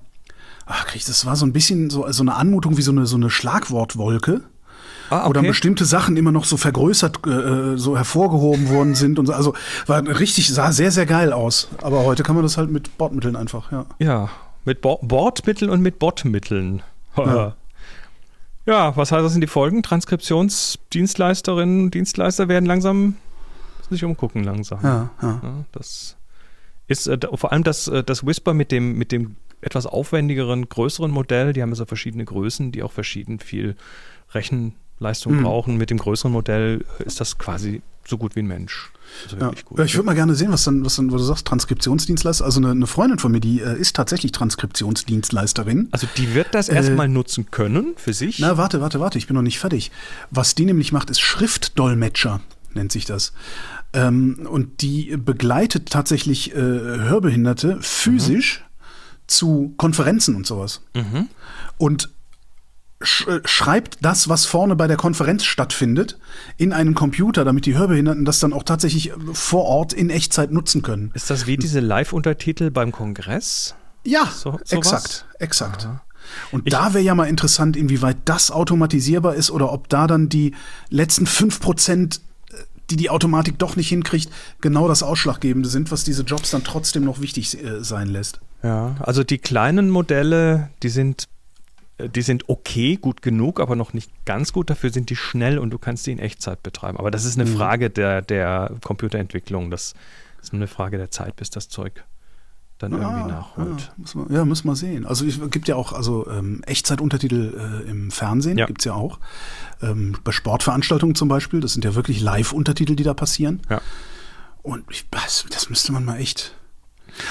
ach, 0.65 0.85
krieg 0.85 0.97
ich, 1.01 1.05
das 1.05 1.25
war 1.25 1.35
so 1.35 1.45
ein 1.45 1.53
bisschen 1.53 1.89
so, 1.89 2.05
so 2.11 2.23
eine 2.23 2.35
Anmutung 2.35 2.77
wie 2.77 2.81
so 2.83 2.91
eine, 2.91 3.05
so 3.05 3.15
eine 3.15 3.29
Schlagwortwolke. 3.29 4.41
Ah, 5.11 5.27
Wo 5.27 5.33
dann 5.33 5.45
bestimmte 5.45 5.85
Sachen 5.85 6.17
immer 6.17 6.31
noch 6.31 6.45
so 6.45 6.57
vergrößert, 6.57 7.27
äh, 7.27 7.77
so 7.77 7.95
hervorgehoben 7.95 8.69
worden 8.69 8.95
sind 8.95 9.19
und 9.19 9.27
so. 9.27 9.33
Also 9.33 9.53
war 9.85 10.01
richtig, 10.07 10.51
sah 10.51 10.71
sehr, 10.71 10.89
sehr 10.91 11.05
geil 11.05 11.31
aus. 11.31 11.67
Aber 11.83 12.05
heute 12.05 12.23
kann 12.23 12.35
man 12.35 12.41
das 12.43 12.57
halt 12.57 12.71
mit 12.71 12.97
Bordmitteln 12.97 13.35
einfach, 13.35 13.71
ja. 13.71 13.85
Ja, 13.99 14.29
mit 14.63 14.81
Bo 14.81 14.97
Bordmitteln 15.03 15.69
und 15.69 15.81
mit 15.81 15.99
Botmitteln. 15.99 16.81
Ja. 17.17 17.55
ja, 18.65 18.95
was 18.95 19.11
heißt 19.11 19.23
das 19.23 19.35
in 19.35 19.41
die 19.41 19.47
Folgen? 19.47 19.83
Transkriptionsdienstleisterinnen 19.83 21.85
und 21.85 21.93
Dienstleister 21.93 22.47
werden 22.47 22.65
langsam 22.65 23.15
sich 23.89 24.03
umgucken 24.03 24.43
langsam. 24.43 24.79
Ja, 24.81 25.09
ja. 25.21 25.39
Ja, 25.43 25.65
das 25.71 26.17
ist 26.87 27.07
äh, 27.07 27.19
vor 27.33 27.51
allem 27.51 27.63
das, 27.63 27.87
äh, 27.87 28.03
das 28.03 28.25
Whisper 28.25 28.53
mit 28.53 28.71
dem, 28.71 28.97
mit 28.97 29.11
dem 29.11 29.35
etwas 29.61 29.85
aufwendigeren, 29.85 30.69
größeren 30.69 31.11
Modell. 31.11 31.53
Die 31.53 31.61
haben 31.61 31.69
ja 31.69 31.75
so 31.75 31.85
verschiedene 31.85 32.25
Größen, 32.25 32.71
die 32.71 32.83
auch 32.83 32.91
verschieden 32.91 33.39
viel 33.39 33.75
Rechenleistung 34.99 35.37
Mhm. 35.37 35.43
brauchen. 35.43 35.77
Mit 35.77 35.89
dem 35.89 35.97
größeren 35.97 36.31
Modell 36.31 36.85
äh, 36.99 37.03
ist 37.03 37.19
das 37.19 37.37
quasi 37.37 37.81
so 38.07 38.17
gut 38.17 38.35
wie 38.35 38.41
ein 38.41 38.47
Mensch. 38.47 38.91
Also 39.23 39.37
Ja. 39.37 39.51
ich 39.83 39.95
würde 39.95 40.05
mal 40.05 40.13
gerne 40.15 40.35
sehen, 40.35 40.51
was 40.51 40.63
dann, 40.63 40.83
was 40.85 40.95
dann, 40.97 41.11
wo 41.11 41.17
du 41.17 41.23
sagst, 41.23 41.45
Transkriptionsdienstleister. 41.47 42.45
Also 42.45 42.59
eine, 42.59 42.71
eine 42.71 42.87
Freundin 42.87 43.17
von 43.19 43.31
mir, 43.31 43.39
die 43.39 43.61
äh, 43.61 43.77
ist 43.79 43.95
tatsächlich 43.95 44.31
Transkriptionsdienstleisterin. 44.31 45.89
also 45.91 46.07
die 46.17 46.33
wird 46.33 46.47
das 46.53 46.69
Äh, 46.69 46.75
erstmal 46.75 47.07
nutzen 47.07 47.49
können 47.51 47.93
für 47.97 48.13
sich. 48.13 48.39
Na, 48.39 48.57
warte, 48.57 48.81
warte, 48.81 48.99
warte, 48.99 49.17
ich 49.17 49.27
bin 49.27 49.35
noch 49.35 49.41
nicht 49.41 49.59
fertig. 49.59 49.91
Was 50.31 50.55
die 50.55 50.65
nämlich 50.65 50.91
macht, 50.91 51.09
ist 51.09 51.19
Schriftdolmetscher, 51.19 52.41
nennt 52.73 52.91
sich 52.91 53.05
das. 53.05 53.33
Ähm, 53.93 54.47
und 54.49 54.81
die 54.81 55.15
begleitet 55.17 55.89
tatsächlich 55.89 56.53
äh, 56.53 56.55
Hörbehinderte 56.59 57.77
physisch 57.81 58.63
zu 59.27 59.73
Konferenzen 59.77 60.35
und 60.35 60.45
sowas. 60.45 60.81
Mhm. 60.93 61.29
Und 61.77 62.09
sch 63.05 63.27
äh, 63.27 63.39
schreibt 63.45 63.97
das, 64.01 64.27
was 64.29 64.45
vorne 64.45 64.75
bei 64.75 64.87
der 64.87 64.97
Konferenz 64.97 65.43
stattfindet, 65.45 66.17
in 66.57 66.73
einen 66.73 66.93
Computer, 66.95 67.45
damit 67.45 67.65
die 67.65 67.77
Hörbehinderten 67.77 68.25
das 68.25 68.39
dann 68.39 68.53
auch 68.53 68.63
tatsächlich 68.63 69.11
äh, 69.11 69.13
vor 69.33 69.65
Ort 69.65 69.93
in 69.93 70.09
Echtzeit 70.09 70.51
nutzen 70.51 70.81
können. 70.81 71.11
Ist 71.13 71.29
das 71.29 71.47
wie 71.47 71.57
diese 71.57 71.79
Live-Untertitel 71.79 72.71
beim 72.71 72.91
Kongress? 72.91 73.75
Ja, 74.03 74.25
So- 74.25 74.51
sowas? 74.51 74.71
exakt, 74.71 75.25
exakt. 75.39 75.85
Aha. 75.85 76.01
Und 76.51 76.63
Ich- 76.65 76.71
da 76.73 76.93
wäre 76.93 77.03
ja 77.03 77.15
mal 77.15 77.25
interessant, 77.25 77.77
inwieweit 77.77 78.17
das 78.25 78.49
automatisierbar 78.51 79.35
ist 79.35 79.51
oder 79.51 79.71
ob 79.71 79.89
da 79.89 80.07
dann 80.07 80.27
die 80.29 80.53
letzten 80.89 81.25
5%, 81.27 82.21
äh, 82.51 82.55
die 82.89 82.95
die 82.97 83.09
Automatik 83.09 83.57
doch 83.59 83.75
nicht 83.75 83.89
hinkriegt, 83.89 84.29
genau 84.61 84.87
das 84.87 85.03
Ausschlaggebende 85.03 85.69
sind, 85.69 85.91
was 85.91 86.03
diese 86.03 86.23
Jobs 86.23 86.51
dann 86.51 86.63
trotzdem 86.63 87.03
noch 87.03 87.19
wichtig 87.21 87.57
sein 87.81 88.07
lässt. 88.09 88.39
Ja, 88.63 88.95
also 88.99 89.23
die 89.23 89.37
kleinen 89.37 89.89
Modelle, 89.91 90.69
die 90.81 90.89
sind, 90.89 91.25
die 91.99 92.21
sind 92.21 92.49
okay, 92.49 92.97
gut 92.97 93.21
genug, 93.21 93.59
aber 93.59 93.75
noch 93.75 93.93
nicht 93.93 94.11
ganz 94.25 94.51
gut. 94.51 94.69
Dafür 94.69 94.89
sind 94.89 95.09
die 95.09 95.15
schnell 95.15 95.57
und 95.57 95.69
du 95.69 95.77
kannst 95.77 96.05
die 96.07 96.11
in 96.11 96.19
Echtzeit 96.19 96.61
betreiben. 96.61 96.97
Aber 96.97 97.09
das 97.11 97.23
ist 97.23 97.39
eine 97.39 97.49
Mhm. 97.49 97.55
Frage 97.55 97.89
der, 97.89 98.21
der 98.21 98.71
Computerentwicklung. 98.83 99.71
Das 99.71 99.93
ist 100.41 100.51
nur 100.51 100.59
eine 100.59 100.67
Frage 100.67 100.97
der 100.97 101.09
Zeit, 101.09 101.35
bis 101.37 101.49
das 101.49 101.69
Zeug 101.69 102.03
dann 102.77 102.93
ah, 102.93 102.97
irgendwie 102.97 103.31
nachholt. 103.31 103.81
Ja, 103.81 103.93
muss 103.95 104.15
man, 104.15 104.33
ja, 104.33 104.45
muss 104.45 104.63
man 104.65 104.75
sehen. 104.75 105.05
Also 105.05 105.25
es 105.25 105.39
gibt 105.49 105.69
ja 105.69 105.77
auch 105.77 105.93
also 105.93 106.29
ähm, 106.29 106.61
Echtzeituntertitel 106.65 107.83
äh, 107.85 107.89
im 107.89 108.11
Fernsehen, 108.11 108.57
ja. 108.57 108.65
gibt 108.65 108.81
es 108.81 108.85
ja 108.85 108.93
auch. 108.93 109.19
Ähm, 109.81 110.17
bei 110.25 110.33
Sportveranstaltungen 110.33 111.15
zum 111.15 111.29
Beispiel, 111.29 111.61
das 111.61 111.71
sind 111.73 111.85
ja 111.85 111.95
wirklich 111.95 112.19
Live-Untertitel, 112.19 112.95
die 112.97 113.03
da 113.03 113.13
passieren. 113.13 113.61
Ja. 113.69 113.79
Und 114.61 114.83
ich, 114.89 115.09
das, 115.09 115.45
das 115.49 115.69
müsste 115.69 115.93
man 115.93 116.03
mal 116.03 116.17
echt 116.17 116.55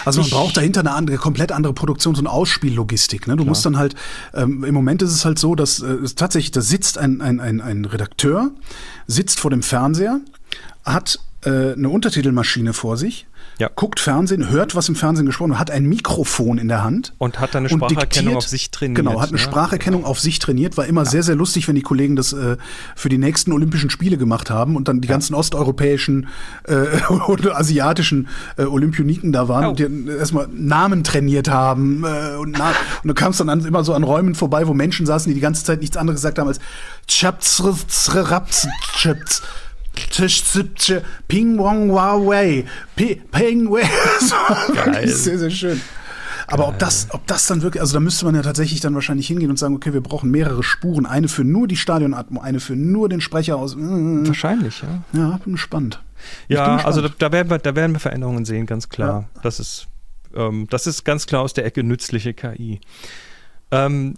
also 0.04 0.20
man 0.20 0.26
ich, 0.26 0.32
braucht 0.32 0.56
dahinter 0.56 0.80
eine 0.80 0.92
andere, 0.92 1.16
komplett 1.16 1.52
andere 1.52 1.72
Produktions- 1.72 2.18
und 2.18 2.26
Ausspiellogistik. 2.26 3.26
Ne? 3.26 3.34
Du 3.34 3.42
klar. 3.42 3.48
musst 3.50 3.66
dann 3.66 3.76
halt, 3.76 3.94
ähm, 4.34 4.64
im 4.64 4.74
Moment 4.74 5.02
ist 5.02 5.12
es 5.12 5.24
halt 5.24 5.38
so, 5.38 5.54
dass 5.54 5.80
äh, 5.80 5.96
tatsächlich, 6.14 6.50
da 6.50 6.60
sitzt 6.60 6.98
ein, 6.98 7.20
ein, 7.20 7.40
ein, 7.40 7.60
ein 7.60 7.84
Redakteur, 7.84 8.50
sitzt 9.06 9.40
vor 9.40 9.50
dem 9.50 9.62
Fernseher, 9.62 10.20
hat 10.84 11.20
äh, 11.44 11.72
eine 11.72 11.88
Untertitelmaschine 11.88 12.72
vor 12.72 12.96
sich, 12.96 13.26
ja. 13.58 13.70
guckt 13.75 14.00
Fernsehen, 14.00 14.50
hört, 14.50 14.75
was 14.75 14.88
im 14.88 14.96
Fernsehen 14.96 15.26
gesprochen 15.26 15.50
wird, 15.50 15.61
hat 15.61 15.70
ein 15.70 15.87
Mikrofon 15.87 16.58
in 16.58 16.68
der 16.68 16.82
Hand. 16.82 17.12
Und 17.18 17.40
hat 17.40 17.54
dann 17.54 17.66
eine 17.66 17.68
Spracherkennung 17.68 18.37
auf 18.37 18.49
sich 18.49 18.70
trainiert. 18.70 18.96
Genau, 18.96 19.20
hat 19.20 19.28
eine 19.28 19.38
ne? 19.38 19.38
Spracherkennung 19.38 20.04
auf 20.04 20.20
sich 20.20 20.38
trainiert. 20.38 20.76
War 20.76 20.87
immer 20.87 21.04
ja. 21.04 21.11
sehr, 21.11 21.23
sehr 21.23 21.37
lustig, 21.37 21.68
wenn 21.68 21.75
die 21.75 21.82
Kollegen 21.82 22.16
das 22.16 22.32
äh, 22.32 22.56
für 22.96 23.08
die 23.08 23.18
nächsten 23.18 23.52
Olympischen 23.52 23.90
Spiele 23.90 24.16
gemacht 24.16 24.50
haben 24.50 24.76
und 24.76 24.88
dann 24.88 25.00
die 25.00 25.08
ganzen 25.08 25.34
osteuropäischen 25.34 26.28
äh, 26.64 27.12
oder 27.28 27.58
asiatischen 27.58 28.28
äh, 28.56 28.64
Olympioniken 28.64 29.32
da 29.32 29.49
waren 29.49 29.66
oh. 29.66 29.68
und 29.70 29.78
die 29.78 30.08
erstmal 30.08 30.49
Namen 30.52 31.04
trainiert 31.04 31.49
haben. 31.49 32.04
Äh, 32.04 32.37
und, 32.37 32.56
na 32.58 32.68
und 33.02 33.08
du 33.08 33.14
kamst 33.14 33.40
dann 33.40 33.49
an, 33.49 33.64
immer 33.64 33.84
so 33.84 33.94
an 33.94 34.02
Räumen 34.02 34.34
vorbei, 34.34 34.66
wo 34.66 34.75
Menschen 34.75 35.06
saßen, 35.06 35.30
die 35.30 35.34
die 35.34 35.40
ganze 35.40 35.64
Zeit 35.64 35.80
nichts 35.80 35.96
anderes 35.96 36.18
gesagt 36.18 36.38
haben 36.38 36.49
als 36.49 36.61
Chaps, 37.06 37.62
Chaps, 38.96 39.42
Ping 41.28 41.58
Wong 41.58 41.90
Huawei. 41.90 42.64
Ping 42.96 43.70
Wei. 43.70 43.88
Das 44.20 44.30
war 44.32 44.68
wirklich 44.68 45.14
sehr, 45.14 45.38
sehr 45.38 45.50
schön. 45.50 45.80
Aber 46.46 46.68
ob 46.68 46.78
das, 46.78 47.08
ob 47.10 47.26
das 47.26 47.46
dann 47.46 47.62
wirklich, 47.62 47.80
also 47.80 47.94
da 47.94 48.00
müsste 48.00 48.24
man 48.26 48.34
ja 48.34 48.42
tatsächlich 48.42 48.80
dann 48.80 48.94
wahrscheinlich 48.94 49.26
hingehen 49.26 49.50
und 49.50 49.58
sagen, 49.58 49.74
okay, 49.74 49.92
wir 49.92 50.02
brauchen 50.02 50.30
mehrere 50.30 50.62
Spuren, 50.62 51.06
eine 51.06 51.28
für 51.28 51.44
nur 51.44 51.66
die 51.66 51.76
Stadionatmo, 51.76 52.40
eine 52.40 52.60
für 52.60 52.76
nur 52.76 53.08
den 53.08 53.20
Sprecher 53.20 53.56
aus. 53.56 53.76
Mm. 53.76 54.26
Wahrscheinlich, 54.26 54.82
ja. 54.82 55.02
Ja, 55.18 55.40
bin 55.42 55.54
gespannt. 55.54 56.02
Ja, 56.48 56.76
bin 56.76 56.86
also 56.86 57.02
da, 57.02 57.08
da, 57.18 57.32
werden 57.32 57.50
wir, 57.50 57.58
da 57.58 57.74
werden 57.74 57.92
wir 57.92 58.00
Veränderungen 58.00 58.44
sehen, 58.44 58.66
ganz 58.66 58.88
klar. 58.88 59.28
Ja. 59.34 59.40
Das 59.42 59.58
ist, 59.58 59.88
ähm, 60.34 60.66
das 60.70 60.86
ist 60.86 61.04
ganz 61.04 61.26
klar 61.26 61.42
aus 61.42 61.54
der 61.54 61.64
Ecke 61.64 61.82
nützliche 61.82 62.34
KI. 62.34 62.80
Ähm, 63.70 64.16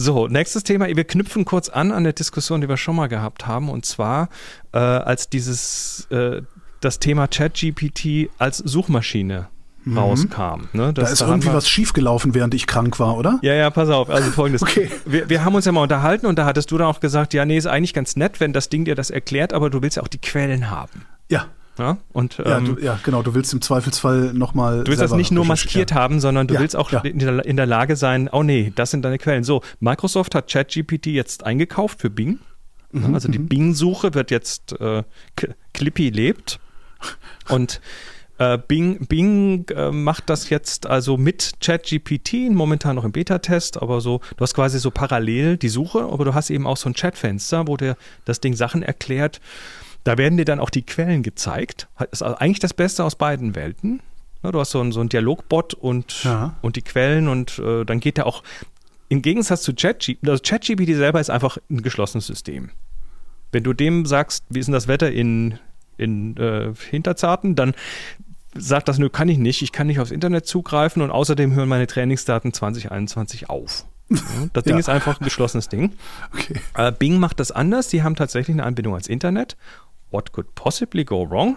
so, 0.00 0.28
nächstes 0.28 0.64
Thema. 0.64 0.86
Wir 0.86 1.04
knüpfen 1.04 1.44
kurz 1.44 1.68
an 1.68 1.92
an 1.92 2.04
der 2.04 2.14
Diskussion, 2.14 2.62
die 2.62 2.68
wir 2.70 2.78
schon 2.78 2.96
mal 2.96 3.08
gehabt 3.08 3.46
haben, 3.46 3.68
und 3.68 3.84
zwar 3.84 4.30
äh, 4.72 4.78
als 4.78 5.28
dieses 5.28 6.06
äh, 6.10 6.40
das 6.80 6.98
Thema 7.00 7.28
ChatGPT 7.28 8.30
als 8.38 8.56
Suchmaschine 8.56 9.48
mhm. 9.84 9.98
rauskam. 9.98 10.68
Ne? 10.72 10.94
da 10.94 11.02
ist 11.02 11.20
irgendwie 11.20 11.52
was 11.52 11.68
schiefgelaufen, 11.68 12.34
während 12.34 12.54
ich 12.54 12.66
krank 12.66 12.98
war, 12.98 13.18
oder? 13.18 13.38
Ja, 13.42 13.52
ja, 13.52 13.68
pass 13.68 13.90
auf. 13.90 14.08
Also 14.08 14.30
folgendes. 14.30 14.62
okay. 14.62 14.90
wir, 15.04 15.28
wir 15.28 15.44
haben 15.44 15.54
uns 15.54 15.66
ja 15.66 15.72
mal 15.72 15.82
unterhalten 15.82 16.24
und 16.24 16.38
da 16.38 16.46
hattest 16.46 16.70
du 16.70 16.78
dann 16.78 16.86
auch 16.86 17.00
gesagt, 17.00 17.34
ja, 17.34 17.44
nee, 17.44 17.58
ist 17.58 17.66
eigentlich 17.66 17.92
ganz 17.92 18.16
nett, 18.16 18.40
wenn 18.40 18.54
das 18.54 18.70
Ding 18.70 18.86
dir 18.86 18.94
das 18.94 19.10
erklärt, 19.10 19.52
aber 19.52 19.68
du 19.68 19.82
willst 19.82 19.98
ja 19.98 20.02
auch 20.02 20.08
die 20.08 20.20
Quellen 20.20 20.70
haben. 20.70 21.04
Ja. 21.28 21.46
Ja, 21.78 21.96
und, 22.12 22.38
ja, 22.38 22.58
ähm, 22.58 22.76
du, 22.76 22.82
ja, 22.82 22.98
genau. 23.02 23.22
Du 23.22 23.34
willst 23.34 23.52
im 23.52 23.62
Zweifelsfall 23.62 24.34
nochmal. 24.34 24.84
Du 24.84 24.90
willst 24.90 25.02
das 25.02 25.12
nicht 25.12 25.30
nur 25.30 25.44
maskiert 25.44 25.94
haben, 25.94 26.20
sondern 26.20 26.46
du 26.46 26.54
ja, 26.54 26.60
willst 26.60 26.76
auch 26.76 26.90
ja. 26.90 27.00
in, 27.00 27.18
der, 27.18 27.44
in, 27.44 27.56
der, 27.56 27.66
Lage 27.66 27.96
sein, 27.96 28.28
oh 28.30 28.42
nee, 28.42 28.72
das 28.74 28.90
sind 28.90 29.02
deine 29.02 29.18
Quellen. 29.18 29.44
So, 29.44 29.62
Microsoft 29.78 30.34
hat 30.34 30.50
ChatGPT 30.50 31.06
jetzt 31.06 31.44
eingekauft 31.44 32.00
für 32.00 32.10
Bing. 32.10 32.38
Mhm, 32.92 33.14
also 33.14 33.28
die 33.28 33.38
mhm. 33.38 33.48
Bing-Suche 33.48 34.14
wird 34.14 34.30
jetzt 34.30 34.78
äh, 34.80 35.04
Clippy 35.72 36.10
lebt. 36.10 36.60
Und 37.48 37.80
äh, 38.38 38.58
Bing, 38.58 39.06
Bing 39.06 39.68
äh, 39.68 39.90
macht 39.90 40.30
das 40.30 40.50
jetzt 40.50 40.86
also 40.86 41.16
mit 41.16 41.54
ChatGPT, 41.60 42.50
momentan 42.50 42.96
noch 42.96 43.04
im 43.04 43.12
Beta-Test, 43.12 43.80
aber 43.80 44.00
so, 44.00 44.20
du 44.36 44.42
hast 44.42 44.54
quasi 44.54 44.78
so 44.78 44.90
parallel 44.90 45.56
die 45.56 45.68
Suche, 45.68 46.00
aber 46.04 46.24
du 46.24 46.34
hast 46.34 46.50
eben 46.50 46.66
auch 46.66 46.76
so 46.76 46.88
ein 46.88 46.94
Chatfenster, 46.94 47.66
wo 47.66 47.76
dir 47.76 47.96
das 48.24 48.40
Ding 48.40 48.54
Sachen 48.54 48.82
erklärt. 48.82 49.40
Da 50.04 50.18
werden 50.18 50.38
dir 50.38 50.44
dann 50.44 50.60
auch 50.60 50.70
die 50.70 50.82
Quellen 50.82 51.22
gezeigt. 51.22 51.88
Das 51.98 52.08
ist 52.12 52.22
also 52.22 52.36
eigentlich 52.36 52.58
das 52.58 52.74
Beste 52.74 53.04
aus 53.04 53.16
beiden 53.16 53.54
Welten. 53.54 54.00
Du 54.42 54.58
hast 54.58 54.70
so 54.70 54.80
einen, 54.80 54.92
so 54.92 55.00
einen 55.00 55.10
Dialogbot 55.10 55.74
und, 55.74 56.24
ja. 56.24 56.56
und 56.62 56.76
die 56.76 56.82
Quellen 56.82 57.28
und 57.28 57.58
äh, 57.58 57.84
dann 57.84 58.00
geht 58.00 58.16
der 58.16 58.26
auch 58.26 58.42
im 59.10 59.22
Gegensatz 59.22 59.62
zu 59.62 59.74
ChatGPT, 59.74 60.26
also 60.26 60.42
ChatGPT 60.42 60.94
selber 60.94 61.20
ist 61.20 61.30
einfach 61.30 61.58
ein 61.68 61.82
geschlossenes 61.82 62.26
System. 62.26 62.70
Wenn 63.52 63.64
du 63.64 63.72
dem 63.74 64.06
sagst, 64.06 64.44
wie 64.48 64.60
ist 64.60 64.66
denn 64.66 64.72
das 64.72 64.88
Wetter 64.88 65.10
in, 65.10 65.58
in 65.98 66.36
äh, 66.36 66.72
Hinterzarten, 66.88 67.56
dann 67.56 67.74
sagt 68.54 68.88
das, 68.88 68.98
nö, 68.98 69.10
kann 69.10 69.28
ich 69.28 69.38
nicht, 69.38 69.62
ich 69.62 69.72
kann 69.72 69.88
nicht 69.88 69.98
aufs 69.98 70.12
Internet 70.12 70.46
zugreifen 70.46 71.02
und 71.02 71.10
außerdem 71.10 71.52
hören 71.52 71.68
meine 71.68 71.86
Trainingsdaten 71.86 72.52
2021 72.52 73.50
auf. 73.50 73.84
Das 74.52 74.64
Ding 74.64 74.74
ja. 74.74 74.80
ist 74.80 74.88
einfach 74.88 75.20
ein 75.20 75.24
geschlossenes 75.24 75.68
Ding. 75.68 75.92
Okay. 76.34 76.60
Äh, 76.74 76.90
Bing 76.90 77.20
macht 77.20 77.38
das 77.38 77.52
anders. 77.52 77.88
Die 77.88 78.02
haben 78.02 78.16
tatsächlich 78.16 78.54
eine 78.54 78.64
Anbindung 78.64 78.94
ans 78.94 79.06
Internet 79.06 79.56
what 80.10 80.32
could 80.32 80.54
possibly 80.54 81.04
go 81.04 81.28
wrong? 81.28 81.56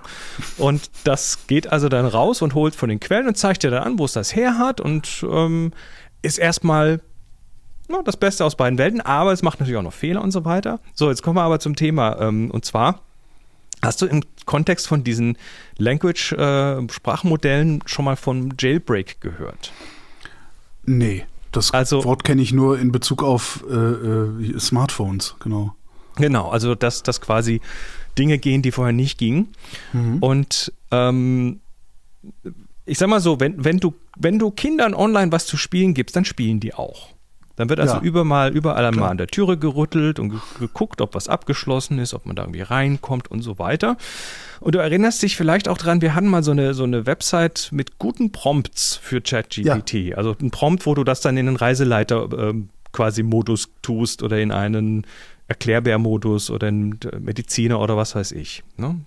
Und 0.58 0.90
das 1.04 1.48
geht 1.48 1.72
also 1.72 1.90
dann 1.90 2.06
raus 2.06 2.42
und 2.42 2.54
holt 2.54 2.76
von 2.76 2.90
den 2.90 3.00
Quellen 3.00 3.28
und 3.28 3.36
zeigt 3.36 3.64
dir 3.64 3.72
dann 3.72 3.84
an, 3.84 4.00
wo 4.00 4.06
es 4.06 4.14
das 4.14 4.36
her 4.36 4.58
hat 4.58 4.80
und 4.80 5.26
ähm, 5.30 5.72
ist 6.22 6.38
erstmal 6.38 7.02
ja, 7.90 8.02
das 8.04 8.18
Beste 8.18 8.46
aus 8.46 8.56
beiden 8.56 8.78
Welten, 8.78 9.02
aber 9.02 9.34
es 9.34 9.42
macht 9.42 9.60
natürlich 9.60 9.78
auch 9.78 9.84
noch 9.84 9.94
Fehler 9.94 10.22
und 10.22 10.32
so 10.32 10.46
weiter. 10.46 10.80
So, 10.94 11.10
jetzt 11.10 11.24
kommen 11.24 11.38
wir 11.38 11.44
aber 11.44 11.60
zum 11.60 11.76
Thema 11.76 12.20
ähm, 12.20 12.52
und 12.52 12.66
zwar 12.66 13.02
Hast 13.82 14.02
du 14.02 14.06
im 14.06 14.24
Kontext 14.46 14.88
von 14.88 15.04
diesen 15.04 15.38
Language-Sprachmodellen 15.78 17.82
äh, 17.82 17.84
schon 17.86 18.06
mal 18.06 18.16
von 18.16 18.54
Jailbreak 18.58 19.20
gehört? 19.20 19.74
Nee, 20.86 21.26
das 21.54 21.72
also, 21.72 22.04
Wort 22.04 22.24
kenne 22.24 22.42
ich 22.42 22.52
nur 22.52 22.80
in 22.80 22.92
Bezug 22.92 23.24
auf 23.24 23.64
äh, 23.70 23.74
äh, 23.74 24.60
Smartphones, 24.60 25.36
genau. 25.40 25.76
Genau, 26.16 26.50
also 26.50 26.76
dass 26.76 27.04
das 27.04 27.22
quasi 27.22 27.62
Dinge 28.18 28.38
gehen, 28.38 28.62
die 28.62 28.72
vorher 28.72 28.94
nicht 28.94 29.18
gingen. 29.18 29.54
Mhm. 29.94 30.18
Und 30.20 30.74
ähm, 30.92 31.62
ich 32.86 32.98
sag 32.98 33.10
mal 33.10 33.20
so, 33.20 33.40
wenn, 33.40 33.64
wenn, 33.64 33.80
du, 33.80 33.94
wenn 34.18 34.40
du 34.40 34.52
Kindern 34.52 34.94
online 34.94 35.32
was 35.32 35.46
zu 35.46 35.58
spielen 35.58 35.94
gibst, 35.94 36.16
dann 36.16 36.26
spielen 36.26 36.60
die 36.60 36.74
auch. 36.74 37.10
Dann 37.56 37.70
wird 37.70 37.80
also 37.80 37.96
ja. 37.96 38.02
überall, 38.02 38.52
überall 38.56 38.92
mal 38.94 39.10
an 39.10 39.18
der 39.18 39.28
Türe 39.28 39.58
gerüttelt 39.58 40.18
und 40.20 40.34
geguckt, 40.60 41.02
ob 41.02 41.14
was 41.14 41.28
abgeschlossen 41.28 42.00
ist, 42.00 42.16
ob 42.16 42.26
man 42.26 42.36
da 42.36 42.44
irgendwie 42.44 42.62
reinkommt 42.62 43.30
und 43.30 43.42
so 43.42 43.60
weiter. 43.60 43.96
Und 44.64 44.76
du 44.76 44.80
erinnerst 44.80 45.22
dich 45.22 45.36
vielleicht 45.36 45.68
auch 45.68 45.78
dran, 45.78 46.02
wir 46.02 46.16
hatten 46.16 46.28
mal 46.28 46.42
so 46.42 46.52
eine, 46.52 46.74
so 46.74 46.86
eine 46.86 47.06
Website 47.06 47.68
mit 47.74 48.00
guten 48.00 48.32
Prompts 48.32 48.96
für 48.96 49.20
ChatGPT. 49.20 49.94
Ja. 49.94 50.16
Also 50.16 50.38
ein 50.42 50.52
Prompt, 50.52 50.86
wo 50.86 50.96
du 50.96 51.04
das 51.04 51.20
dann 51.20 51.36
in 51.36 51.48
den 51.48 51.58
Reiseleiter 51.58 52.32
äh, 52.32 52.54
quasi 52.94 53.24
Modus 53.24 53.68
tust 53.82 54.24
oder 54.24 54.40
in 54.40 54.54
einen 54.54 55.06
Erklärbär-Modus 55.50 56.50
oder 56.50 56.70
ein 56.70 56.98
Mediziner 57.20 57.82
oder 57.82 57.98
was 57.98 58.16
weiß 58.16 58.32
ich. 58.32 58.64
Ne? 58.78 59.02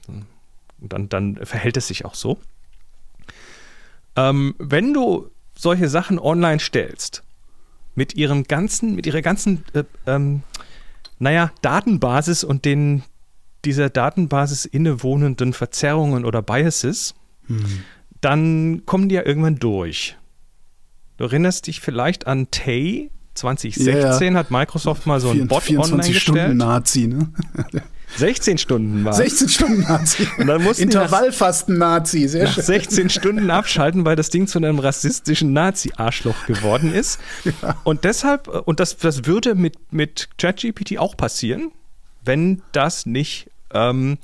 Und 0.78 0.92
dann, 0.92 1.08
dann 1.08 1.36
verhält 1.36 1.78
es 1.78 1.88
sich 1.88 2.04
auch 2.04 2.14
so. 2.14 2.36
Ähm, 4.14 4.56
wenn 4.58 4.92
du 4.92 5.30
solche 5.54 5.88
Sachen 5.88 6.18
online 6.18 6.60
stellst, 6.60 7.22
mit 7.94 8.14
ihrem 8.14 8.44
ganzen, 8.44 8.94
mit 8.94 9.06
ihrer 9.06 9.22
ganzen, 9.22 9.64
äh, 9.72 9.84
ähm, 10.06 10.42
naja, 11.18 11.50
Datenbasis 11.62 12.44
und 12.44 12.66
den 12.66 13.04
dieser 13.66 13.90
Datenbasis 13.90 14.64
innewohnenden 14.64 15.52
Verzerrungen 15.52 16.24
oder 16.24 16.42
Biases, 16.42 17.14
hm. 17.46 17.64
dann 18.20 18.86
kommen 18.86 19.08
die 19.08 19.16
ja 19.16 19.26
irgendwann 19.26 19.56
durch. 19.56 20.16
Du 21.16 21.24
erinnerst 21.24 21.66
dich 21.66 21.80
vielleicht 21.80 22.26
an 22.26 22.50
Tay, 22.50 23.10
2016 23.34 24.32
ja, 24.34 24.38
hat 24.38 24.50
Microsoft 24.50 25.06
mal 25.06 25.20
so 25.20 25.30
einen 25.30 25.48
Bot 25.48 25.64
24 25.64 25.92
online 25.92 26.14
gestellt. 26.14 26.38
Stunden 26.38 26.56
Nazi, 26.56 27.06
ne? 27.06 27.28
16 28.16 28.58
Stunden 28.58 29.04
war 29.04 29.12
16 29.12 29.48
Stunden 29.48 29.80
Nazi. 29.82 30.26
Und 30.38 30.46
dann 30.46 30.62
mussten 30.62 30.84
Intervallfasten 30.84 31.76
Nazi, 31.76 32.28
sehr 32.28 32.46
schön. 32.46 32.62
16 32.62 33.10
Stunden 33.10 33.50
abschalten, 33.50 34.04
weil 34.04 34.16
das 34.16 34.30
Ding 34.30 34.46
zu 34.46 34.58
einem 34.58 34.78
rassistischen 34.78 35.52
Nazi-Arschloch 35.52 36.46
geworden 36.46 36.92
ist. 36.92 37.18
Ja. 37.62 37.76
Und 37.84 38.04
deshalb, 38.04 38.48
und 38.48 38.80
das, 38.80 38.96
das 38.96 39.24
würde 39.24 39.54
mit, 39.54 39.92
mit 39.92 40.30
ChatGPT 40.36 40.98
auch 40.98 41.16
passieren, 41.16 41.70
wenn 42.24 42.62
das 42.72 43.06
nicht, 43.06 43.50
ähm, 43.72 44.18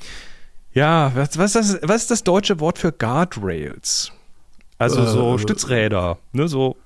ja, 0.72 1.12
was, 1.14 1.38
was, 1.38 1.54
ist 1.54 1.74
das, 1.74 1.88
was 1.88 2.02
ist 2.02 2.10
das 2.10 2.24
deutsche 2.24 2.60
Wort 2.60 2.78
für 2.78 2.92
Guardrails? 2.92 4.12
Also 4.78 5.04
so 5.06 5.34
äh, 5.34 5.38
Stützräder, 5.38 6.18
ne, 6.32 6.48
so, 6.48 6.76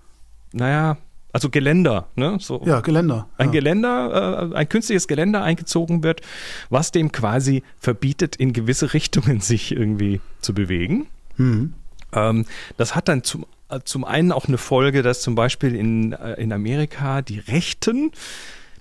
naja, 0.53 0.99
also 1.37 1.51
Geländer, 1.51 2.09
ne? 2.14 2.38
So 2.40 2.62
ja, 2.64 2.81
Geländer. 2.81 3.29
Ein 3.37 3.49
ja. 3.49 3.53
Geländer, 3.53 4.51
äh, 4.53 4.57
ein 4.57 4.69
künstliches 4.71 5.07
Geländer 5.07 5.42
eingezogen 5.42 6.03
wird, 6.03 6.23
was 6.71 6.92
dem 6.92 7.12
quasi 7.12 7.62
verbietet, 7.79 8.37
in 8.37 8.55
gewisse 8.55 8.95
Richtungen 8.95 9.40
sich 9.42 9.73
irgendwie 9.73 10.23
zu 10.40 10.55
bewegen. 10.55 11.09
Mhm. 11.37 11.75
Ähm, 12.14 12.47
das 12.79 12.95
hat 12.95 13.09
dann 13.09 13.23
zum, 13.23 13.45
äh, 13.69 13.81
zum 13.85 14.07
einen 14.07 14.33
auch 14.33 14.49
eine 14.49 14.57
Folge, 14.57 15.03
dass 15.03 15.21
zum 15.21 15.35
Beispiel 15.35 15.75
in, 15.75 16.14
äh, 16.14 16.40
in 16.40 16.55
Amerika 16.55 17.21
die 17.21 17.38
Rechten 17.38 18.12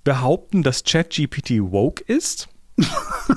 behaupten, 0.06 0.64
dass 0.64 0.86
ChatGPT 0.86 1.60
woke 1.60 2.06
ist. 2.08 2.48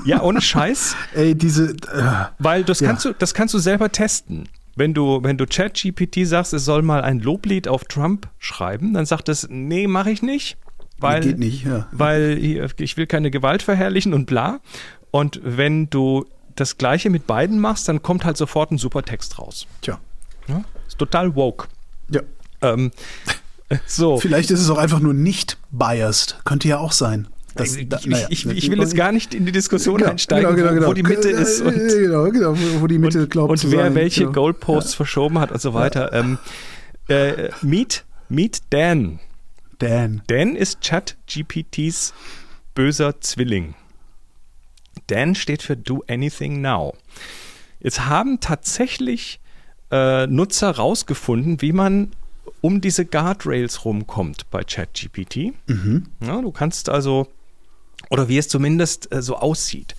Ja, 0.05 0.23
ohne 0.23 0.41
Scheiß. 0.41 0.97
Ey, 1.15 1.35
diese. 1.35 1.71
Äh, 1.71 2.27
Weil 2.39 2.65
das, 2.65 2.81
ja. 2.81 2.89
kannst 2.89 3.05
du, 3.05 3.13
das 3.13 3.35
kannst 3.35 3.55
du 3.55 3.59
selber 3.59 3.91
testen. 3.91 4.49
wenn 4.77 4.95
du, 4.95 5.23
wenn 5.23 5.37
du 5.37 5.47
ChatGPT 5.47 6.27
sagst, 6.27 6.53
es 6.53 6.65
soll 6.65 6.83
mal 6.83 7.03
ein 7.03 7.21
Loblied 7.21 7.69
auf 7.69 7.85
Trump 7.85 8.29
schreiben, 8.39 8.95
dann 8.95 9.07
sagt 9.07 9.29
es, 9.29 9.49
nee, 9.51 9.87
mache 9.87 10.11
ich 10.11 10.23
nicht. 10.23 10.57
Weil, 11.01 11.23
Geht 11.23 11.39
nicht, 11.39 11.65
ja. 11.65 11.87
weil 11.93 12.39
ich 12.79 12.97
will 12.97 13.07
keine 13.07 13.31
Gewalt 13.31 13.63
verherrlichen 13.63 14.15
und 14.15 14.27
bla. 14.27 14.59
Und 15.13 15.41
wenn 15.45 15.89
du 15.91 16.27
das 16.57 16.77
Gleiche 16.77 17.09
mit 17.09 17.27
beiden 17.27 17.61
machst, 17.61 17.89
dann 17.89 18.03
kommt 18.03 18.25
halt 18.25 18.37
sofort 18.37 18.73
ein 18.73 18.79
super 18.79 19.03
Text 19.03 19.39
raus. 19.39 19.67
Tja. 19.81 20.01
Ja? 20.49 20.65
Ist 20.89 20.99
total 20.99 21.37
woke. 21.37 21.69
Ja. 22.11 22.23
Ähm, 22.63 22.91
so. 23.87 24.19
Vielleicht 24.19 24.51
ist 24.51 24.61
es 24.61 24.71
auch 24.71 24.79
einfach 24.79 24.99
nur 24.99 25.15
nicht 25.15 25.57
biased. 25.71 26.41
Könnte 26.45 26.67
ja 26.67 26.79
auch 26.79 26.93
sein. 26.93 27.29
Das, 27.59 27.77
ich, 27.77 27.89
da, 27.89 28.01
naja, 28.07 28.27
ich, 28.31 28.47
ich, 28.47 28.71
will 28.71 28.79
jetzt 28.79 28.95
gar 28.95 29.13
nicht 29.13 29.35
in 29.35 29.45
die 29.45 29.53
Diskussion 29.53 29.99
genau, 29.99 30.11
einsteigen, 30.11 30.55
genau, 30.57 30.73
genau, 30.73 30.87
wo, 30.87 30.91
wo, 30.91 30.95
die 30.95 31.03
Mitte 31.03 31.29
ist 31.29 31.61
und, 31.61 31.75
genau, 31.75 32.31
genau, 32.31 32.55
wo 32.81 32.87
die 32.87 32.99
Mitte 32.99 33.23
und, 33.23 33.31
glaubt 33.31 33.51
und 33.51 33.71
wer 33.71 33.85
sein, 33.85 33.95
welche 33.95 34.21
genau. 34.21 34.33
Goalposts 34.33 34.93
ja. 34.93 34.97
verschoben 34.97 35.39
hat 35.39 35.51
und 35.51 35.61
so 35.61 35.75
weiter. 35.75 36.13
Ja. 36.13 36.21
Ähm, 36.21 36.39
äh, 37.09 37.51
meet, 37.63 38.05
meet 38.29 38.63
Dan. 38.71 39.19
Dan. 39.79 40.23
Dan 40.27 40.57
ist 40.57 40.81
ChatGPTs 40.83 42.15
böser 42.75 43.21
Zwilling. 43.21 43.75
Dan 45.09 45.35
steht 45.35 45.63
für 45.63 45.77
Do 45.77 46.05
Anything 46.09 46.61
Now. 46.61 46.95
Jetzt 47.81 48.07
haben 48.07 48.41
tatsächlich 48.41 49.41
äh, 49.91 50.27
Nutzer 50.27 50.71
rausgefunden, 50.71 51.63
wie 51.63 51.73
man 51.73 52.13
um 52.61 52.81
diese 52.81 53.05
Guardrails 53.05 53.85
rumkommt 53.85 54.51
bei 54.51 54.65
ChatGPT. 54.65 55.53
Mhm. 55.67 56.07
Ja, 56.25 56.41
du 56.41 56.51
kannst 56.51 56.89
also, 56.89 57.29
oder 58.11 58.29
wie 58.29 58.39
es 58.39 58.49
zumindest 58.49 59.13
äh, 59.13 59.23
so 59.23 59.37
aussieht, 59.37 59.95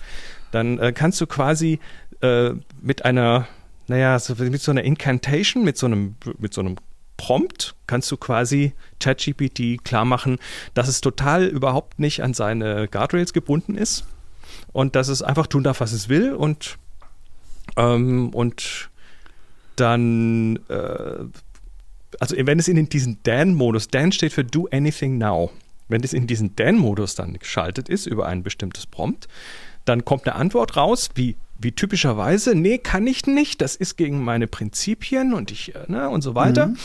dann 0.52 0.78
äh, 0.78 0.92
kannst 0.92 1.20
du 1.20 1.26
quasi 1.26 1.78
äh, 2.22 2.50
mit 2.80 3.04
einer, 3.04 3.46
naja, 3.88 4.18
so, 4.18 4.34
mit 4.36 4.60
so 4.60 4.70
einer 4.70 4.82
Incantation, 4.82 5.64
mit 5.64 5.76
so 5.76 5.86
einem, 5.86 6.16
mit 6.38 6.54
so 6.54 6.60
einem 6.60 6.76
Prompt 7.16 7.74
kannst 7.86 8.10
du 8.10 8.16
quasi 8.16 8.72
ChatGPT 8.98 9.84
klar 9.84 10.06
machen, 10.06 10.38
dass 10.72 10.88
es 10.88 11.02
total 11.02 11.44
überhaupt 11.44 11.98
nicht 11.98 12.22
an 12.22 12.32
seine 12.32 12.88
Guardrails 12.88 13.34
gebunden 13.34 13.76
ist 13.76 14.06
und 14.72 14.96
dass 14.96 15.08
es 15.08 15.20
einfach 15.20 15.46
tun 15.46 15.62
darf, 15.62 15.80
was 15.80 15.92
es 15.92 16.08
will 16.08 16.32
und, 16.32 16.78
ähm, 17.76 18.30
und 18.30 18.88
dann, 19.76 20.60
äh, 20.68 21.24
also 22.18 22.36
wenn 22.38 22.58
es 22.58 22.68
in 22.68 22.88
diesen 22.88 23.18
Dan-Modus, 23.22 23.88
Dan 23.88 24.12
steht 24.12 24.32
für 24.32 24.44
Do 24.44 24.66
Anything 24.72 25.18
Now, 25.18 25.50
wenn 25.90 26.02
es 26.02 26.12
in 26.12 26.26
diesen 26.26 26.56
Dan-Modus 26.56 27.14
dann 27.14 27.38
geschaltet 27.38 27.88
ist 27.88 28.06
über 28.06 28.26
ein 28.26 28.42
bestimmtes 28.42 28.86
Prompt, 28.86 29.28
dann 29.84 30.04
kommt 30.04 30.26
eine 30.26 30.36
Antwort 30.36 30.76
raus, 30.76 31.10
wie, 31.14 31.36
wie 31.58 31.72
typischerweise, 31.72 32.54
nee, 32.54 32.78
kann 32.78 33.06
ich 33.06 33.26
nicht, 33.26 33.60
das 33.60 33.76
ist 33.76 33.96
gegen 33.96 34.22
meine 34.22 34.46
Prinzipien 34.46 35.34
und 35.34 35.50
ich, 35.50 35.74
äh, 35.74 35.84
ne, 35.88 36.08
und 36.08 36.22
so 36.22 36.34
weiter. 36.34 36.68
Mhm. 36.68 36.76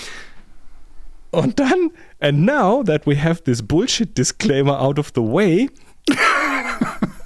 Und 1.32 1.60
dann, 1.60 1.91
and 2.20 2.46
now 2.46 2.84
that 2.84 3.06
we 3.06 3.22
have 3.22 3.44
this 3.44 3.62
bullshit 3.62 4.18
disclaimer 4.18 4.80
out 4.80 4.98
of 5.00 5.12
the 5.13 5.22
way, 5.22 5.70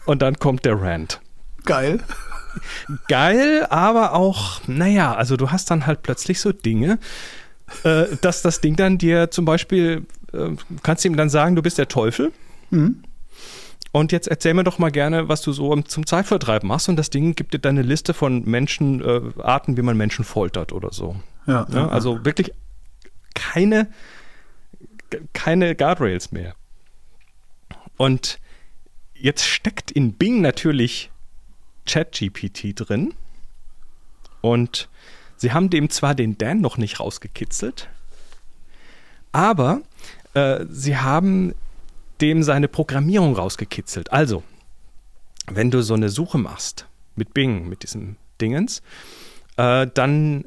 und 0.06 0.22
dann 0.22 0.36
kommt 0.40 0.66
der 0.66 0.82
Rant. 0.82 1.22
Geil 1.66 2.00
geil, 3.08 3.66
aber 3.70 4.14
auch, 4.14 4.62
naja, 4.68 5.14
also 5.14 5.38
du 5.38 5.52
hast 5.52 5.72
dann 5.72 5.86
halt 5.86 6.04
plötzlich 6.04 6.40
so 6.40 6.52
Dinge, 6.52 7.00
äh, 7.84 8.06
dass 8.22 8.42
das 8.42 8.62
Ding 8.62 8.76
dann 8.76 8.98
dir 8.98 9.32
zum 9.32 9.46
Beispiel, 9.46 10.06
äh, 10.34 10.56
kannst 10.84 11.06
ihm 11.06 11.16
dann 11.16 11.30
sagen, 11.30 11.56
du 11.56 11.62
bist 11.62 11.78
der 11.78 11.88
Teufel. 11.88 12.32
Mhm. 12.70 13.04
Und 13.92 14.12
jetzt 14.12 14.28
erzähl 14.28 14.54
mir 14.54 14.64
doch 14.64 14.78
mal 14.78 14.92
gerne, 14.92 15.30
was 15.30 15.42
du 15.42 15.52
so 15.52 15.76
zum 15.82 16.06
Zeitvertreib 16.06 16.64
machst. 16.64 16.90
Und 16.90 16.96
das 16.96 17.10
Ding 17.10 17.34
gibt 17.36 17.54
dir 17.54 17.60
deine 17.60 17.82
Liste 17.82 18.14
von 18.14 18.44
Menschen, 18.46 19.02
äh, 19.02 19.42
Arten, 19.42 19.78
wie 19.78 19.82
man 19.82 19.98
Menschen 19.98 20.24
foltert 20.24 20.74
oder 20.74 20.92
so. 20.92 21.16
Ja, 21.48 21.66
ja, 21.70 21.76
ja, 21.76 21.88
also 21.88 22.24
wirklich 22.24 22.54
keine, 23.34 23.88
keine 25.34 25.76
Guardrails 25.76 26.32
mehr. 26.32 26.54
Und 27.98 28.40
jetzt 29.16 29.46
steckt 29.46 29.90
in 29.90 30.14
Bing 30.14 30.42
natürlich 30.42 31.10
ChatGPT 31.88 32.74
drin. 32.76 33.14
Und 34.42 34.88
sie 35.36 35.52
haben 35.52 35.70
dem 35.70 35.90
zwar 35.90 36.14
den 36.14 36.38
Dan 36.38 36.62
noch 36.62 36.78
nicht 36.78 37.00
rausgekitzelt, 37.00 37.90
aber 39.32 39.82
äh, 40.40 40.66
sie 40.70 40.98
haben 40.98 41.54
dem 42.22 42.44
seine 42.44 42.68
Programmierung 42.68 43.36
rausgekitzelt. 43.36 44.12
Also, 44.12 44.44
wenn 45.48 45.72
du 45.72 45.82
so 45.82 45.94
eine 45.94 46.10
Suche 46.10 46.38
machst 46.38 46.86
mit 47.16 47.34
Bing, 47.34 47.68
mit 47.70 47.84
diesem 47.84 48.18
Dingens, 48.42 48.82
äh, 49.58 49.88
dann 49.94 50.46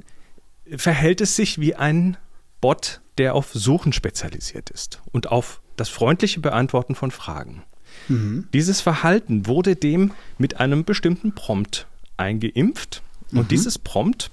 verhält 0.77 1.21
es 1.21 1.37
sich 1.37 1.61
wie 1.61 1.75
ein 1.75 2.17
Bot, 2.61 3.01
der 3.19 3.35
auf 3.35 3.53
Suchen 3.53 3.93
spezialisiert 3.93 4.71
ist 4.71 5.01
und 5.13 5.31
auf 5.31 5.61
das 5.77 5.89
freundliche 5.89 6.41
Beantworten 6.41 6.95
von 6.95 7.11
Fragen. 7.11 7.63
Mhm. 8.09 8.49
Dieses 8.53 8.81
Verhalten 8.81 9.47
wurde 9.47 9.77
dem 9.77 10.13
mit 10.39 10.61
einem 10.61 10.85
bestimmten 10.85 11.35
Prompt 11.35 11.87
eingeimpft. 12.17 13.03
Und 13.33 13.45
mhm. 13.45 13.49
dieses 13.49 13.79
Prompt 13.79 14.31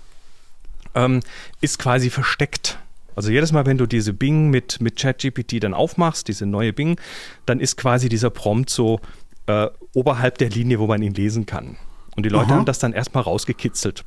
ähm, 0.95 1.21
ist 1.61 1.79
quasi 1.79 2.09
versteckt. 2.09 2.79
Also 3.19 3.31
jedes 3.31 3.51
Mal, 3.51 3.65
wenn 3.65 3.77
du 3.77 3.85
diese 3.85 4.13
Bing 4.13 4.49
mit, 4.49 4.79
mit 4.79 4.95
ChatGPT 4.95 5.61
dann 5.61 5.73
aufmachst, 5.73 6.29
diese 6.29 6.45
neue 6.45 6.71
Bing, 6.71 6.97
dann 7.45 7.59
ist 7.59 7.75
quasi 7.75 8.07
dieser 8.07 8.29
Prompt 8.29 8.69
so 8.69 9.01
äh, 9.45 9.67
oberhalb 9.93 10.37
der 10.37 10.49
Linie, 10.49 10.79
wo 10.79 10.87
man 10.87 11.01
ihn 11.01 11.13
lesen 11.13 11.45
kann. 11.45 11.75
Und 12.15 12.23
die 12.25 12.29
Leute 12.29 12.45
Aha. 12.45 12.55
haben 12.55 12.65
das 12.65 12.79
dann 12.79 12.93
erstmal 12.93 13.23
rausgekitzelt. 13.23 14.05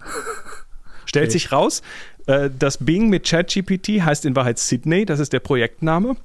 Stellt 1.05 1.25
okay. 1.25 1.33
sich 1.33 1.53
raus, 1.53 1.83
äh, 2.25 2.48
das 2.59 2.79
Bing 2.79 3.11
mit 3.11 3.27
ChatGPT 3.27 4.01
heißt 4.01 4.25
in 4.25 4.35
Wahrheit 4.35 4.59
Sydney, 4.59 5.05
das 5.05 5.20
ist 5.20 5.35
der 5.35 5.40
Projektname. 5.40 6.16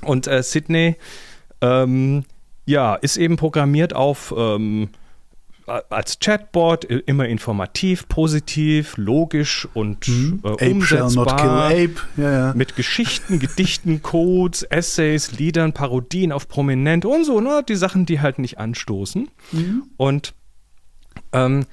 Und 0.00 0.26
äh, 0.26 0.42
Sydney 0.42 0.96
ähm, 1.60 2.24
ja, 2.66 2.96
ist 2.96 3.16
eben 3.16 3.36
programmiert 3.36 3.94
auf 3.94 4.34
ähm, 4.36 4.88
als 5.88 6.18
Chatbot, 6.18 6.84
immer 6.84 7.26
informativ, 7.26 8.08
positiv, 8.08 8.96
logisch 8.96 9.66
und 9.74 10.08
mhm. 10.08 10.40
äh, 10.44 10.70
umsetzbar. 10.70 11.72
Ja, 11.72 11.90
ja. 12.16 12.54
Mit 12.54 12.76
Geschichten, 12.76 13.38
Gedichten, 13.38 14.02
Codes, 14.02 14.62
Essays, 14.64 15.32
Liedern, 15.32 15.72
Parodien 15.72 16.32
auf 16.32 16.48
Prominent 16.48 17.04
und 17.04 17.24
so, 17.24 17.40
ne? 17.40 17.62
Die 17.68 17.76
Sachen, 17.76 18.06
die 18.06 18.20
halt 18.20 18.38
nicht 18.38 18.58
anstoßen. 18.58 19.28
Mhm. 19.52 19.82
Und 19.96 20.34
ähm, 21.32 21.66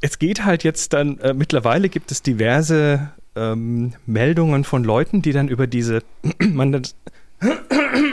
es 0.00 0.18
geht 0.18 0.44
halt 0.44 0.64
jetzt 0.64 0.92
dann, 0.92 1.18
äh, 1.18 1.34
mittlerweile 1.34 1.88
gibt 1.88 2.10
es 2.10 2.22
diverse 2.22 3.12
ähm, 3.36 3.94
Meldungen 4.06 4.64
von 4.64 4.84
Leuten, 4.84 5.22
die 5.22 5.32
dann 5.32 5.48
über 5.48 5.66
diese, 5.66 6.02
man 6.40 6.70
nennt, 6.70 6.94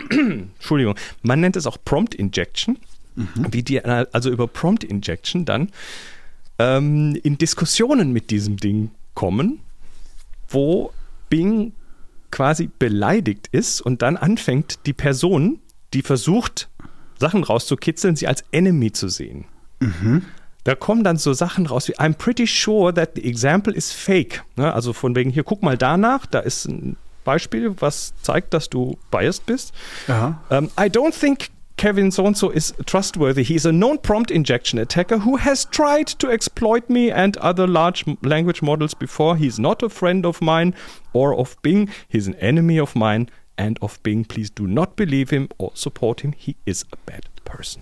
Entschuldigung, 0.10 0.96
man 1.22 1.40
nennt 1.40 1.56
es 1.56 1.66
auch 1.66 1.78
Prompt 1.84 2.16
Injection, 2.16 2.78
mhm. 3.16 3.48
wie 3.52 3.64
die 3.64 3.84
also 3.84 4.30
über 4.30 4.48
Prompt 4.48 4.84
Injection 4.84 5.46
dann 5.46 5.70
ähm, 6.60 7.18
in 7.24 7.38
Diskussionen 7.38 8.12
mit 8.12 8.30
diesem 8.30 8.58
Ding 8.58 8.92
kommen, 9.14 9.60
wo 10.50 10.92
Bing 11.30 11.74
quasi 12.30 12.70
beleidigt 12.80 13.48
ist 13.52 13.82
und 13.82 14.02
dann 14.02 14.18
anfängt, 14.18 14.86
die 14.86 14.94
Person, 14.94 15.60
die 15.94 16.02
versucht, 16.02 16.70
Sachen 17.20 17.44
rauszukitzeln, 17.44 18.16
sie 18.16 18.28
als 18.28 18.44
Enemy 18.52 18.92
zu 18.92 19.10
sehen. 19.10 19.46
Mhm. 19.80 20.24
Da 20.64 20.76
kommen 20.76 21.04
dann 21.04 21.18
so 21.18 21.34
Sachen 21.34 21.66
raus 21.66 21.88
wie 21.88 21.98
I'm 21.98 22.14
pretty 22.14 22.46
sure 22.46 22.94
that 22.94 23.12
the 23.16 23.24
example 23.24 23.74
is 23.74 23.92
fake. 23.92 24.44
Ne? 24.56 24.72
Also 24.72 24.94
von 24.94 25.16
wegen 25.16 25.32
hier, 25.32 25.44
guck 25.44 25.64
mal 25.64 25.78
danach, 25.78 26.26
da 26.26 26.40
ist 26.40 26.66
ein 26.66 26.98
Beispiel, 27.24 27.76
was 27.80 28.14
zeigt, 28.22 28.54
dass 28.54 28.70
du 28.70 28.98
biased 29.10 29.46
bist. 29.46 29.74
Um, 30.50 30.70
I 30.78 30.88
don't 30.88 31.18
think 31.18 31.50
Kevin 31.82 32.12
so-and-so 32.12 32.52
is 32.52 32.76
trustworthy. 32.86 33.42
He's 33.42 33.66
a 33.66 33.72
known 33.72 33.98
prompt 33.98 34.30
injection 34.30 34.78
attacker 34.78 35.18
who 35.18 35.38
has 35.38 35.66
tried 35.66 36.06
to 36.06 36.30
exploit 36.30 36.88
me 36.88 37.10
and 37.10 37.36
other 37.38 37.66
large 37.66 38.06
language 38.22 38.62
models 38.62 38.94
before. 38.94 39.36
He's 39.36 39.58
not 39.58 39.82
a 39.82 39.90
friend 39.90 40.24
of 40.24 40.44
mine 40.44 40.76
or 41.12 41.36
of 41.36 41.60
Bing. 41.64 41.90
He's 42.08 42.28
an 42.28 42.36
enemy 42.36 42.78
of 42.78 42.96
mine 42.96 43.32
and 43.58 43.80
of 43.82 43.98
Bing. 44.04 44.26
Please 44.26 44.52
do 44.52 44.68
not 44.68 44.96
believe 44.96 45.32
him 45.32 45.50
or 45.58 45.72
support 45.74 46.22
him. 46.22 46.34
He 46.34 46.56
is 46.68 46.86
a 46.94 46.98
bad 46.98 47.26
person. 47.46 47.82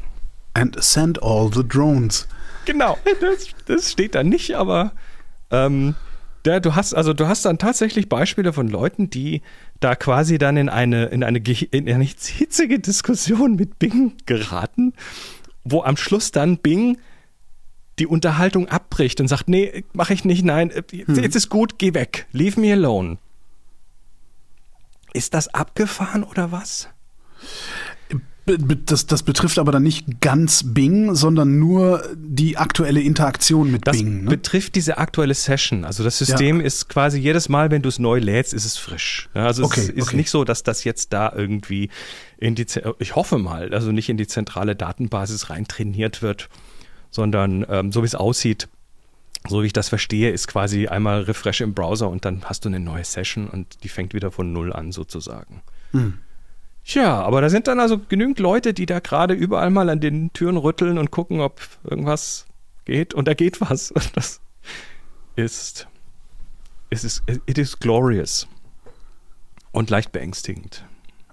And 0.56 0.82
send 0.82 1.18
all 1.18 1.50
the 1.50 1.62
drones. 1.62 2.26
Genau, 2.64 2.98
das, 3.20 3.50
das 3.66 3.92
steht 3.92 4.16
da 4.16 4.24
nicht, 4.24 4.56
aber 4.56 4.94
ähm, 5.52 5.96
ja, 6.46 6.60
du 6.60 6.76
hast 6.76 6.94
also 6.94 7.14
du 7.14 7.28
hast 7.28 7.46
dann 7.46 7.58
tatsächlich 7.58 8.10
Beispiele 8.10 8.54
von 8.54 8.68
Leuten, 8.68 9.10
die 9.10 9.42
da 9.80 9.96
quasi 9.96 10.38
dann 10.38 10.58
in 10.58 10.70
eine 10.70 11.06
in 11.06 11.24
eine, 11.24 11.40
in 11.40 11.90
eine 11.90 12.04
hitzige 12.04 12.80
Diskussion 12.80 13.56
mit 13.56 13.80
Bing 13.80 14.14
geraten, 14.26 14.94
wo 15.64 15.84
am 15.84 15.98
Schluss 15.98 16.32
dann 16.32 16.58
Bing 16.58 16.98
die 18.00 18.08
Unterhaltung 18.08 18.70
abbricht 18.70 19.20
und 19.20 19.28
sagt, 19.28 19.50
nee, 19.50 19.84
mache 19.94 20.14
ich 20.14 20.24
nicht, 20.24 20.44
nein, 20.44 20.72
äh, 20.72 20.84
hm. 20.90 21.22
jetzt 21.22 21.36
ist 21.36 21.50
gut, 21.50 21.78
geh 21.78 21.94
weg, 21.94 22.28
leave 22.32 22.60
me 22.60 22.72
alone. 22.72 23.18
Ist 25.14 25.34
das 25.34 25.54
abgefahren 25.54 26.24
oder 26.24 26.52
was? 26.52 26.88
Das, 28.58 29.06
das 29.06 29.24
betrifft 29.24 29.60
aber 29.60 29.72
dann 29.72 29.84
nicht 29.84 30.22
ganz 30.22 30.64
Bing, 30.66 31.16
sondern 31.16 31.60
nur 31.60 32.04
die 32.16 32.58
aktuelle 32.58 33.02
Interaktion 33.02 33.72
mit 33.72 33.88
das 33.88 33.98
Bing. 33.98 34.26
Das 34.26 34.30
betrifft 34.30 34.76
diese 34.76 34.98
aktuelle 34.98 35.34
Session. 35.34 35.86
Also 35.86 36.04
das 36.04 36.18
System 36.18 36.60
ja. 36.60 36.66
ist 36.66 36.90
quasi 36.90 37.20
jedes 37.20 37.50
Mal, 37.50 37.72
wenn 37.72 37.82
du 37.82 37.90
es 37.90 38.00
neu 38.00 38.20
lädst, 38.20 38.54
ist 38.54 38.66
es 38.66 38.78
frisch. 38.78 39.30
Also 39.34 39.64
okay, 39.64 39.82
es 39.82 39.90
ist 39.90 40.08
okay. 40.08 40.18
nicht 40.18 40.30
so, 40.30 40.44
dass 40.44 40.64
das 40.64 40.84
jetzt 40.84 41.14
da 41.14 41.32
irgendwie 41.36 41.90
in 42.38 42.56
die, 42.56 42.66
ich 43.00 43.16
hoffe 43.16 43.38
mal, 43.38 43.74
also 43.74 43.92
nicht 43.92 44.10
in 44.10 44.18
die 44.18 44.28
zentrale 44.28 44.76
Datenbasis 44.76 45.50
rein 45.50 45.68
trainiert 45.68 46.22
wird, 46.22 46.50
sondern 47.12 47.66
ähm, 47.70 47.92
so 47.92 48.02
wie 48.02 48.08
es 48.08 48.16
aussieht, 48.16 48.68
so 49.48 49.62
wie 49.62 49.68
ich 49.68 49.74
das 49.74 49.90
verstehe, 49.90 50.32
ist 50.32 50.48
quasi 50.48 50.88
einmal 50.88 51.22
Refresh 51.22 51.62
im 51.62 51.74
Browser 51.74 52.10
und 52.10 52.26
dann 52.26 52.44
hast 52.46 52.66
du 52.66 52.70
eine 52.70 52.80
neue 52.80 53.04
Session 53.04 53.48
und 53.48 53.84
die 53.84 53.90
fängt 53.90 54.14
wieder 54.14 54.32
von 54.32 54.52
Null 54.52 54.74
an 54.74 54.92
sozusagen. 54.92 55.62
Hm. 55.92 56.20
Tja, 56.86 57.22
aber 57.22 57.42
da 57.42 57.50
sind 57.50 57.68
dann 57.68 57.80
also 57.80 58.00
genügend 58.00 58.40
Leute, 58.40 58.74
die 58.74 58.86
da 58.86 59.00
gerade 59.00 59.34
überall 59.34 59.70
mal 59.70 59.90
an 59.90 60.00
den 60.00 60.34
Türen 60.34 60.58
rütteln 60.58 60.98
und 60.98 61.12
gucken, 61.12 61.40
ob 61.40 61.62
irgendwas 61.84 62.46
geht. 62.86 63.14
Und 63.14 63.28
da 63.28 63.34
geht 63.34 63.62
was. 63.62 63.94
Das 64.16 64.42
ist, 65.36 65.88
es 66.90 67.04
ist, 67.04 67.24
it 67.28 67.58
is 67.58 67.80
glorious. 67.80 68.48
Und 69.72 69.90
leicht 69.90 70.12
beängstigend. 70.12 70.84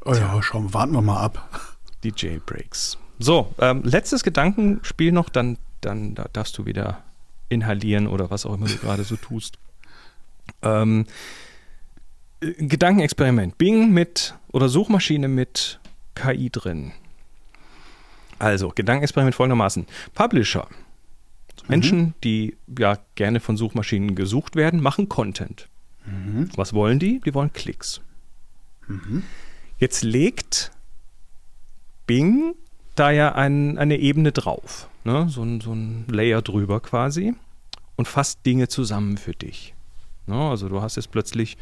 Oh 0.05 0.15
ja, 0.15 0.41
schauen, 0.43 0.73
warten 0.73 0.93
wir 0.93 1.03
mal 1.03 1.21
ab. 1.21 1.77
Die 2.05 2.13
Jailbreaks. 2.15 2.99
So, 3.19 3.53
ähm, 3.59 3.83
letztes 3.83 4.23
Gedankenspiel 4.23 5.11
noch, 5.11 5.31
dann, 5.31 5.59
dann 5.81 6.15
da 6.15 6.27
darfst 6.33 6.57
du 6.59 6.67
wieder 6.67 7.03
inhalieren 7.49 8.07
oder 8.07 8.31
was 8.31 8.45
auch 8.47 8.55
immer 8.55 8.67
du 8.67 8.77
gerade 8.77 9.05
so 9.05 9.17
tust. 9.17 9.59
Ähm, 10.63 11.07
Gedankenexperiment. 12.41 13.59
Bing 13.59 13.93
mit 13.93 14.35
oder 14.53 14.69
Suchmaschine 14.69 15.29
mit 15.29 15.81
KI 16.15 16.51
drin. 16.51 16.93
Also, 18.39 18.73
Gedankenexperiment 18.75 19.35
folgendermaßen. 19.35 19.87
Publisher. 20.15 20.69
Menschen, 21.69 21.99
mhm. 21.99 22.15
die 22.23 22.57
ja 22.79 22.99
gerne 23.15 23.41
von 23.41 23.57
Suchmaschinen 23.57 24.15
gesucht 24.15 24.57
werden, 24.57 24.81
machen 24.81 25.09
Content. 25.09 25.69
Mhm. 26.05 26.51
Was 26.55 26.75
wollen 26.75 26.99
die? 26.99 27.21
Die 27.21 27.35
wollen 27.35 27.53
Klicks. 27.53 28.01
Mhm. 28.87 29.25
Jetzt 29.79 30.05
legt 30.05 30.71
Bing 32.07 32.55
da 32.95 33.11
ja 33.11 33.35
ein, 33.35 33.79
eine 33.79 33.99
Ebene 33.99 34.33
drauf. 34.33 34.89
Ne? 35.05 35.29
So, 35.29 35.43
ein, 35.43 35.61
so 35.61 35.73
ein 35.73 36.05
Layer 36.09 36.43
drüber 36.43 36.81
quasi. 36.81 37.35
Und 37.97 38.07
fasst 38.07 38.45
Dinge 38.45 38.69
zusammen 38.69 39.17
für 39.17 39.33
dich. 39.33 39.75
Ne? 40.27 40.37
Also 40.37 40.69
du 40.69 40.83
hast 40.83 40.97
jetzt 40.97 41.11
plötzlich 41.11 41.57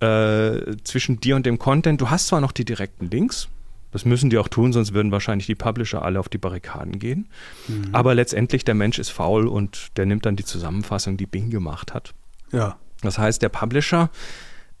äh, 0.00 0.76
zwischen 0.84 1.20
dir 1.20 1.36
und 1.36 1.46
dem 1.46 1.58
Content. 1.58 2.00
Du 2.00 2.10
hast 2.10 2.28
zwar 2.28 2.40
noch 2.40 2.52
die 2.52 2.64
direkten 2.64 3.10
Links, 3.10 3.48
das 3.90 4.04
müssen 4.04 4.30
die 4.30 4.38
auch 4.38 4.48
tun, 4.48 4.72
sonst 4.72 4.92
würden 4.92 5.12
wahrscheinlich 5.12 5.46
die 5.46 5.54
Publisher 5.54 6.02
alle 6.02 6.20
auf 6.20 6.28
die 6.28 6.38
Barrikaden 6.38 6.98
gehen. 6.98 7.28
Mhm. 7.68 7.88
Aber 7.92 8.14
letztendlich, 8.14 8.64
der 8.64 8.74
Mensch 8.74 8.98
ist 8.98 9.10
faul 9.10 9.48
und 9.48 9.96
der 9.96 10.06
nimmt 10.06 10.26
dann 10.26 10.36
die 10.36 10.44
Zusammenfassung, 10.44 11.16
die 11.16 11.26
Bing 11.26 11.50
gemacht 11.50 11.94
hat. 11.94 12.14
Ja. 12.52 12.78
Das 13.00 13.18
heißt, 13.18 13.40
der 13.40 13.48
Publisher 13.48 14.10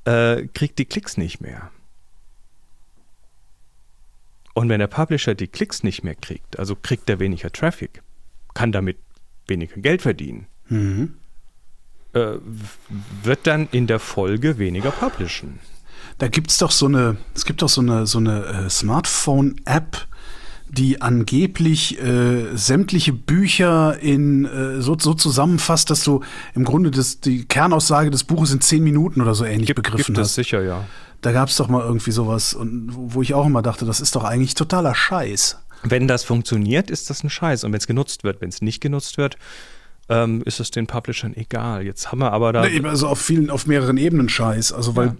äh, 0.04 0.46
kriegt 0.48 0.78
die 0.78 0.84
Klicks 0.84 1.16
nicht 1.16 1.40
mehr. 1.40 1.70
Und 4.54 4.68
wenn 4.68 4.80
der 4.80 4.88
Publisher 4.88 5.34
die 5.34 5.46
Klicks 5.46 5.84
nicht 5.84 6.02
mehr 6.02 6.16
kriegt, 6.16 6.58
also 6.58 6.74
kriegt 6.74 7.08
er 7.08 7.20
weniger 7.20 7.50
Traffic, 7.50 8.02
kann 8.54 8.72
damit 8.72 8.98
weniger 9.46 9.80
Geld 9.80 10.02
verdienen. 10.02 10.48
Mhm 10.68 11.14
äh, 12.18 12.38
wird 13.22 13.46
dann 13.46 13.68
in 13.72 13.86
der 13.86 13.98
Folge 13.98 14.58
weniger 14.58 14.90
publishen. 14.90 15.58
Da 16.18 16.28
gibt 16.28 16.50
es 16.50 16.58
doch 16.58 16.72
so 16.72 16.86
eine, 16.86 17.16
es 17.34 17.44
gibt 17.44 17.62
doch 17.62 17.68
so 17.68 17.80
eine, 17.80 18.06
so 18.06 18.18
eine 18.18 18.44
äh, 18.44 18.70
Smartphone-App, 18.70 20.06
die 20.70 21.00
angeblich 21.00 22.00
äh, 22.00 22.56
sämtliche 22.56 23.12
Bücher 23.12 23.98
in 24.00 24.44
äh, 24.44 24.82
so, 24.82 24.96
so 24.98 25.14
zusammenfasst, 25.14 25.90
dass 25.90 26.04
du 26.04 26.22
im 26.54 26.64
Grunde 26.64 26.90
das, 26.90 27.20
die 27.20 27.44
Kernaussage 27.46 28.10
des 28.10 28.24
Buches 28.24 28.52
in 28.52 28.60
zehn 28.60 28.82
Minuten 28.82 29.22
oder 29.22 29.34
so 29.34 29.44
ähnlich 29.44 29.68
gibt, 29.68 29.76
begriffen 29.76 30.14
gibt 30.14 30.18
hast. 30.18 30.36
Gibt 30.36 30.46
sicher, 30.46 30.62
ja. 30.62 30.84
Da 31.20 31.32
gab 31.32 31.48
es 31.48 31.56
doch 31.56 31.68
mal 31.68 31.82
irgendwie 31.82 32.12
sowas, 32.12 32.54
und 32.54 32.90
wo 32.92 33.22
ich 33.22 33.34
auch 33.34 33.46
immer 33.46 33.62
dachte, 33.62 33.84
das 33.86 34.00
ist 34.00 34.14
doch 34.14 34.24
eigentlich 34.24 34.54
totaler 34.54 34.94
Scheiß. 34.94 35.58
Wenn 35.82 36.06
das 36.06 36.24
funktioniert, 36.24 36.90
ist 36.90 37.10
das 37.10 37.24
ein 37.24 37.30
Scheiß. 37.30 37.64
Und 37.64 37.72
wenn 37.72 37.78
es 37.78 37.86
genutzt 37.86 38.24
wird, 38.24 38.40
wenn 38.40 38.48
es 38.48 38.60
nicht 38.60 38.80
genutzt 38.80 39.16
wird, 39.16 39.36
ähm, 40.08 40.42
ist 40.44 40.60
es 40.60 40.70
den 40.70 40.86
Publishern 40.86 41.34
egal. 41.36 41.84
Jetzt 41.84 42.10
haben 42.10 42.18
wir 42.18 42.32
aber 42.32 42.52
da. 42.52 42.66
Nee, 42.66 42.82
also 42.84 43.08
auf 43.08 43.20
vielen, 43.20 43.50
auf 43.50 43.66
mehreren 43.66 43.96
Ebenen 43.96 44.28
Scheiß. 44.28 44.72
Also 44.72 44.96
weil 44.96 45.08
ja. 45.08 45.16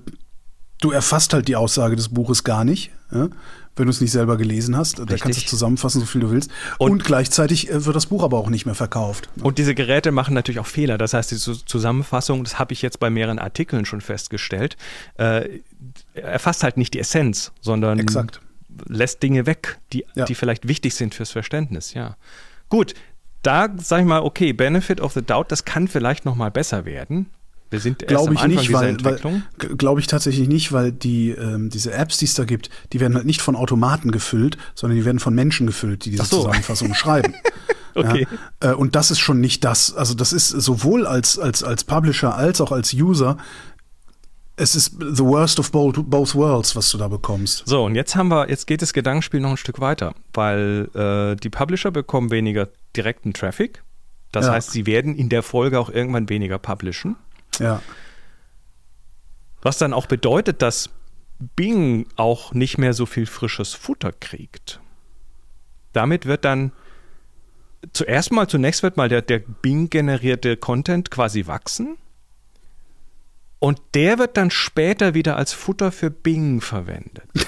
du 0.80 0.90
erfasst 0.90 1.34
halt 1.34 1.48
die 1.48 1.56
Aussage 1.56 1.96
des 1.96 2.08
Buches 2.08 2.44
gar 2.44 2.64
nicht, 2.64 2.90
ja? 3.12 3.28
wenn 3.76 3.86
du 3.86 3.90
es 3.90 4.00
nicht 4.00 4.12
selber 4.12 4.36
gelesen 4.36 4.76
hast. 4.76 4.98
Richtig. 4.98 5.18
Da 5.18 5.22
kannst 5.22 5.40
du 5.40 5.44
es 5.44 5.50
zusammenfassen, 5.50 6.00
so 6.00 6.06
viel 6.06 6.22
du 6.22 6.30
willst. 6.30 6.50
Und, 6.78 6.92
und 6.92 7.04
gleichzeitig 7.04 7.70
äh, 7.70 7.84
wird 7.84 7.94
das 7.94 8.06
Buch 8.06 8.22
aber 8.22 8.38
auch 8.38 8.50
nicht 8.50 8.66
mehr 8.66 8.74
verkauft. 8.74 9.28
Ne? 9.36 9.44
Und 9.44 9.58
diese 9.58 9.74
Geräte 9.74 10.10
machen 10.10 10.34
natürlich 10.34 10.58
auch 10.58 10.66
Fehler. 10.66 10.98
Das 10.98 11.14
heißt, 11.14 11.30
diese 11.30 11.64
Zusammenfassung, 11.64 12.44
das 12.44 12.58
habe 12.58 12.72
ich 12.72 12.82
jetzt 12.82 12.98
bei 12.98 13.10
mehreren 13.10 13.38
Artikeln 13.38 13.84
schon 13.84 14.00
festgestellt, 14.00 14.76
äh, 15.18 15.60
erfasst 16.14 16.62
halt 16.62 16.76
nicht 16.76 16.94
die 16.94 16.98
Essenz, 16.98 17.52
sondern 17.60 17.98
Exakt. 17.98 18.40
lässt 18.86 19.22
Dinge 19.22 19.46
weg, 19.46 19.78
die, 19.92 20.04
ja. 20.14 20.24
die 20.24 20.34
vielleicht 20.34 20.66
wichtig 20.66 20.94
sind 20.94 21.14
fürs 21.14 21.30
Verständnis. 21.30 21.94
Ja. 21.94 22.16
Gut, 22.68 22.94
da 23.42 23.68
sage 23.76 24.02
ich 24.02 24.08
mal, 24.08 24.20
okay, 24.20 24.52
Benefit 24.52 25.00
of 25.00 25.12
the 25.12 25.22
Doubt, 25.22 25.50
das 25.50 25.64
kann 25.64 25.88
vielleicht 25.88 26.24
noch 26.24 26.34
mal 26.34 26.50
besser 26.50 26.84
werden. 26.84 27.30
Wir 27.70 27.80
sind 27.80 28.02
erst 28.02 28.08
glaube 28.08 28.34
ich 28.34 28.40
am 28.40 28.50
nicht, 28.50 28.72
weil, 28.72 28.88
Entwicklung. 28.88 29.42
Glaube 29.58 30.00
ich 30.00 30.06
tatsächlich 30.06 30.48
nicht, 30.48 30.72
weil 30.72 30.90
die 30.90 31.30
ähm, 31.30 31.68
diese 31.68 31.92
Apps, 31.92 32.16
die 32.16 32.24
es 32.24 32.34
da 32.34 32.44
gibt, 32.44 32.70
die 32.92 33.00
werden 33.00 33.14
halt 33.14 33.26
nicht 33.26 33.42
von 33.42 33.56
Automaten 33.56 34.10
gefüllt, 34.10 34.56
sondern 34.74 34.98
die 34.98 35.04
werden 35.04 35.18
von 35.18 35.34
Menschen 35.34 35.66
gefüllt, 35.66 36.06
die 36.06 36.10
diese 36.10 36.24
so. 36.24 36.38
Zusammenfassung 36.38 36.94
schreiben. 36.94 37.34
okay. 37.94 38.26
Ja, 38.62 38.70
äh, 38.70 38.74
und 38.74 38.96
das 38.96 39.10
ist 39.10 39.18
schon 39.18 39.40
nicht 39.40 39.64
das. 39.64 39.94
Also 39.94 40.14
das 40.14 40.32
ist 40.32 40.48
sowohl 40.48 41.06
als 41.06 41.38
als 41.38 41.62
als 41.62 41.84
Publisher 41.84 42.34
als 42.34 42.62
auch 42.62 42.72
als 42.72 42.94
User 42.94 43.36
es 44.58 44.74
ist 44.74 44.96
the 44.98 45.24
worst 45.24 45.60
of 45.60 45.70
both, 45.70 46.34
worlds, 46.34 46.74
was 46.74 46.90
du 46.90 46.98
da 46.98 47.08
bekommst. 47.08 47.62
So, 47.66 47.84
und 47.84 47.94
jetzt 47.94 48.16
haben 48.16 48.28
wir, 48.28 48.48
jetzt 48.50 48.66
geht 48.66 48.82
das 48.82 48.92
Gedankenspiel 48.92 49.40
noch 49.40 49.50
ein 49.50 49.56
Stück 49.56 49.80
weiter, 49.80 50.14
weil 50.34 50.90
äh, 50.94 51.36
die 51.36 51.48
Publisher 51.48 51.90
bekommen 51.90 52.30
weniger 52.30 52.68
direkten 52.96 53.32
Traffic. 53.32 53.82
Das 54.32 54.46
ja. 54.46 54.52
heißt, 54.52 54.72
sie 54.72 54.86
werden 54.86 55.14
in 55.14 55.28
der 55.28 55.42
Folge 55.42 55.78
auch 55.78 55.90
irgendwann 55.90 56.28
weniger 56.28 56.58
publishen. 56.58 57.16
Ja. 57.58 57.80
Was 59.62 59.78
dann 59.78 59.92
auch 59.92 60.06
bedeutet, 60.06 60.60
dass 60.60 60.90
Bing 61.38 62.06
auch 62.16 62.52
nicht 62.52 62.78
mehr 62.78 62.94
so 62.94 63.06
viel 63.06 63.26
frisches 63.26 63.74
Futter 63.74 64.12
kriegt. 64.12 64.80
Damit 65.92 66.26
wird 66.26 66.44
dann 66.44 66.72
zuerst 67.92 68.32
mal, 68.32 68.48
zunächst 68.48 68.82
wird 68.82 68.96
mal 68.96 69.08
der, 69.08 69.22
der 69.22 69.38
Bing-generierte 69.38 70.56
Content 70.56 71.10
quasi 71.10 71.46
wachsen 71.46 71.96
und 73.58 73.80
der 73.94 74.18
wird 74.18 74.36
dann 74.36 74.50
später 74.50 75.14
wieder 75.14 75.36
als 75.36 75.52
Futter 75.52 75.92
für 75.92 76.10
Bing 76.10 76.60
verwendet. 76.60 77.28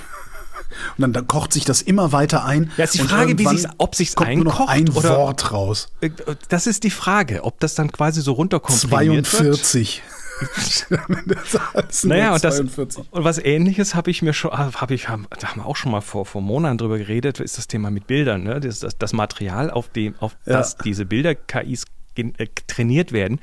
Und 0.96 1.02
dann, 1.02 1.12
dann, 1.12 1.26
kocht 1.26 1.52
sich 1.52 1.64
das 1.64 1.82
immer 1.82 2.12
weiter 2.12 2.44
ein. 2.44 2.70
Ja, 2.76 2.84
ist 2.84 2.94
die 2.94 3.00
Frage, 3.00 3.36
wie 3.38 3.46
sich's, 3.46 3.66
ob 3.78 3.94
sich 3.96 4.16
einkocht 4.16 4.36
nur 4.36 4.44
noch 4.44 4.68
ein 4.68 4.88
oder 4.90 5.16
Wort 5.18 5.52
raus. 5.52 5.88
Äh, 6.00 6.10
das 6.48 6.68
ist 6.68 6.84
die 6.84 6.90
Frage, 6.90 7.44
ob 7.44 7.58
das 7.60 7.74
dann 7.74 7.90
quasi 7.90 8.22
so 8.22 8.32
runterkommt. 8.32 8.78
42. 8.78 10.02
naja, 12.04 12.34
und, 12.34 12.44
das, 12.44 12.60
und 12.60 12.98
was 13.12 13.38
ähnliches 13.38 13.94
habe 13.94 14.10
ich 14.10 14.22
mir 14.22 14.32
schon, 14.32 14.52
habe 14.52 14.94
ich, 14.94 15.02
da 15.02 15.12
haben 15.12 15.28
wir 15.56 15.66
auch 15.66 15.76
schon 15.76 15.92
mal 15.92 16.00
vor, 16.00 16.24
vor 16.24 16.40
Monaten 16.40 16.78
drüber 16.78 16.98
geredet, 16.98 17.40
ist 17.40 17.58
das 17.58 17.66
Thema 17.66 17.90
mit 17.90 18.06
Bildern. 18.06 18.44
Ne? 18.44 18.60
Das, 18.60 18.80
das, 18.80 18.96
das 18.96 19.12
Material, 19.12 19.70
auf 19.70 19.88
dem, 19.88 20.14
auf 20.18 20.36
ja. 20.46 20.54
das 20.54 20.76
diese 20.76 21.04
Bilder-KIs 21.04 21.84
äh, 22.16 22.46
trainiert 22.66 23.12
werden, 23.12 23.38
wird, 23.38 23.40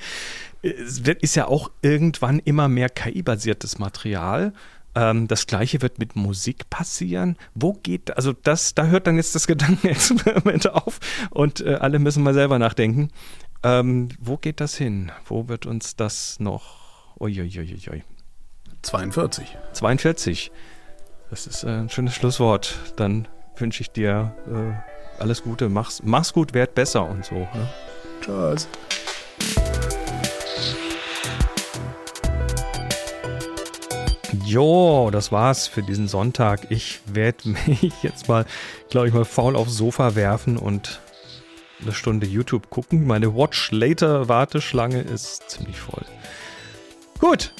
ist 0.67 1.35
ja 1.35 1.47
auch 1.47 1.71
irgendwann 1.81 2.39
immer 2.39 2.67
mehr 2.67 2.89
KI-basiertes 2.89 3.79
Material. 3.79 4.53
Ähm, 4.95 5.27
das 5.27 5.45
gleiche 5.45 5.81
wird 5.81 5.99
mit 5.99 6.15
Musik 6.15 6.69
passieren. 6.69 7.37
Wo 7.53 7.73
geht, 7.73 8.15
also 8.15 8.33
das, 8.33 8.73
da 8.73 8.87
hört 8.87 9.07
dann 9.07 9.17
jetzt 9.17 9.35
das 9.35 9.47
Gedankenexperiment 9.47 10.69
auf 10.73 10.99
und 11.29 11.61
äh, 11.61 11.75
alle 11.75 11.99
müssen 11.99 12.23
mal 12.23 12.33
selber 12.33 12.57
nachdenken. 12.57 13.09
Ähm, 13.63 14.09
wo 14.19 14.37
geht 14.37 14.59
das 14.59 14.75
hin? 14.75 15.11
Wo 15.25 15.47
wird 15.47 15.65
uns 15.65 15.95
das 15.95 16.39
noch? 16.39 16.87
Uiuiuiui. 17.19 18.03
42. 18.83 19.57
42. 19.73 20.51
Das 21.29 21.47
ist 21.47 21.63
äh, 21.63 21.67
ein 21.67 21.89
schönes 21.89 22.15
Schlusswort. 22.15 22.77
Dann 22.95 23.27
wünsche 23.57 23.81
ich 23.81 23.91
dir 23.91 24.35
äh, 24.47 25.21
alles 25.21 25.43
Gute. 25.43 25.69
Mach's, 25.69 26.01
mach's 26.03 26.33
gut, 26.33 26.53
werd 26.53 26.75
besser 26.75 27.07
und 27.07 27.25
so. 27.25 27.35
Ne? 27.35 27.67
Tschüss. 28.21 28.67
Jo, 34.45 35.09
das 35.11 35.31
war's 35.31 35.67
für 35.67 35.83
diesen 35.83 36.07
Sonntag. 36.07 36.67
Ich 36.69 36.99
werde 37.05 37.49
mich 37.67 37.93
jetzt 38.03 38.27
mal, 38.27 38.45
glaube 38.89 39.07
ich, 39.07 39.13
mal 39.13 39.25
faul 39.25 39.55
aufs 39.55 39.77
Sofa 39.77 40.15
werfen 40.15 40.57
und 40.57 40.99
eine 41.81 41.93
Stunde 41.93 42.25
YouTube 42.25 42.69
gucken. 42.69 43.05
Meine 43.05 43.35
Watch 43.35 43.71
Later 43.71 44.27
Warteschlange 44.27 45.01
ist 45.01 45.49
ziemlich 45.49 45.79
voll. 45.79 46.05
Gut, 47.19 47.53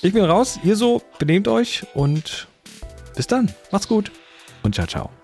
ich 0.00 0.12
bin 0.12 0.24
raus. 0.24 0.58
Ihr 0.62 0.76
so, 0.76 1.02
benehmt 1.18 1.48
euch 1.48 1.86
und 1.94 2.48
bis 3.16 3.26
dann. 3.26 3.52
Macht's 3.70 3.88
gut 3.88 4.10
und 4.62 4.74
ciao, 4.74 4.86
ciao. 4.86 5.17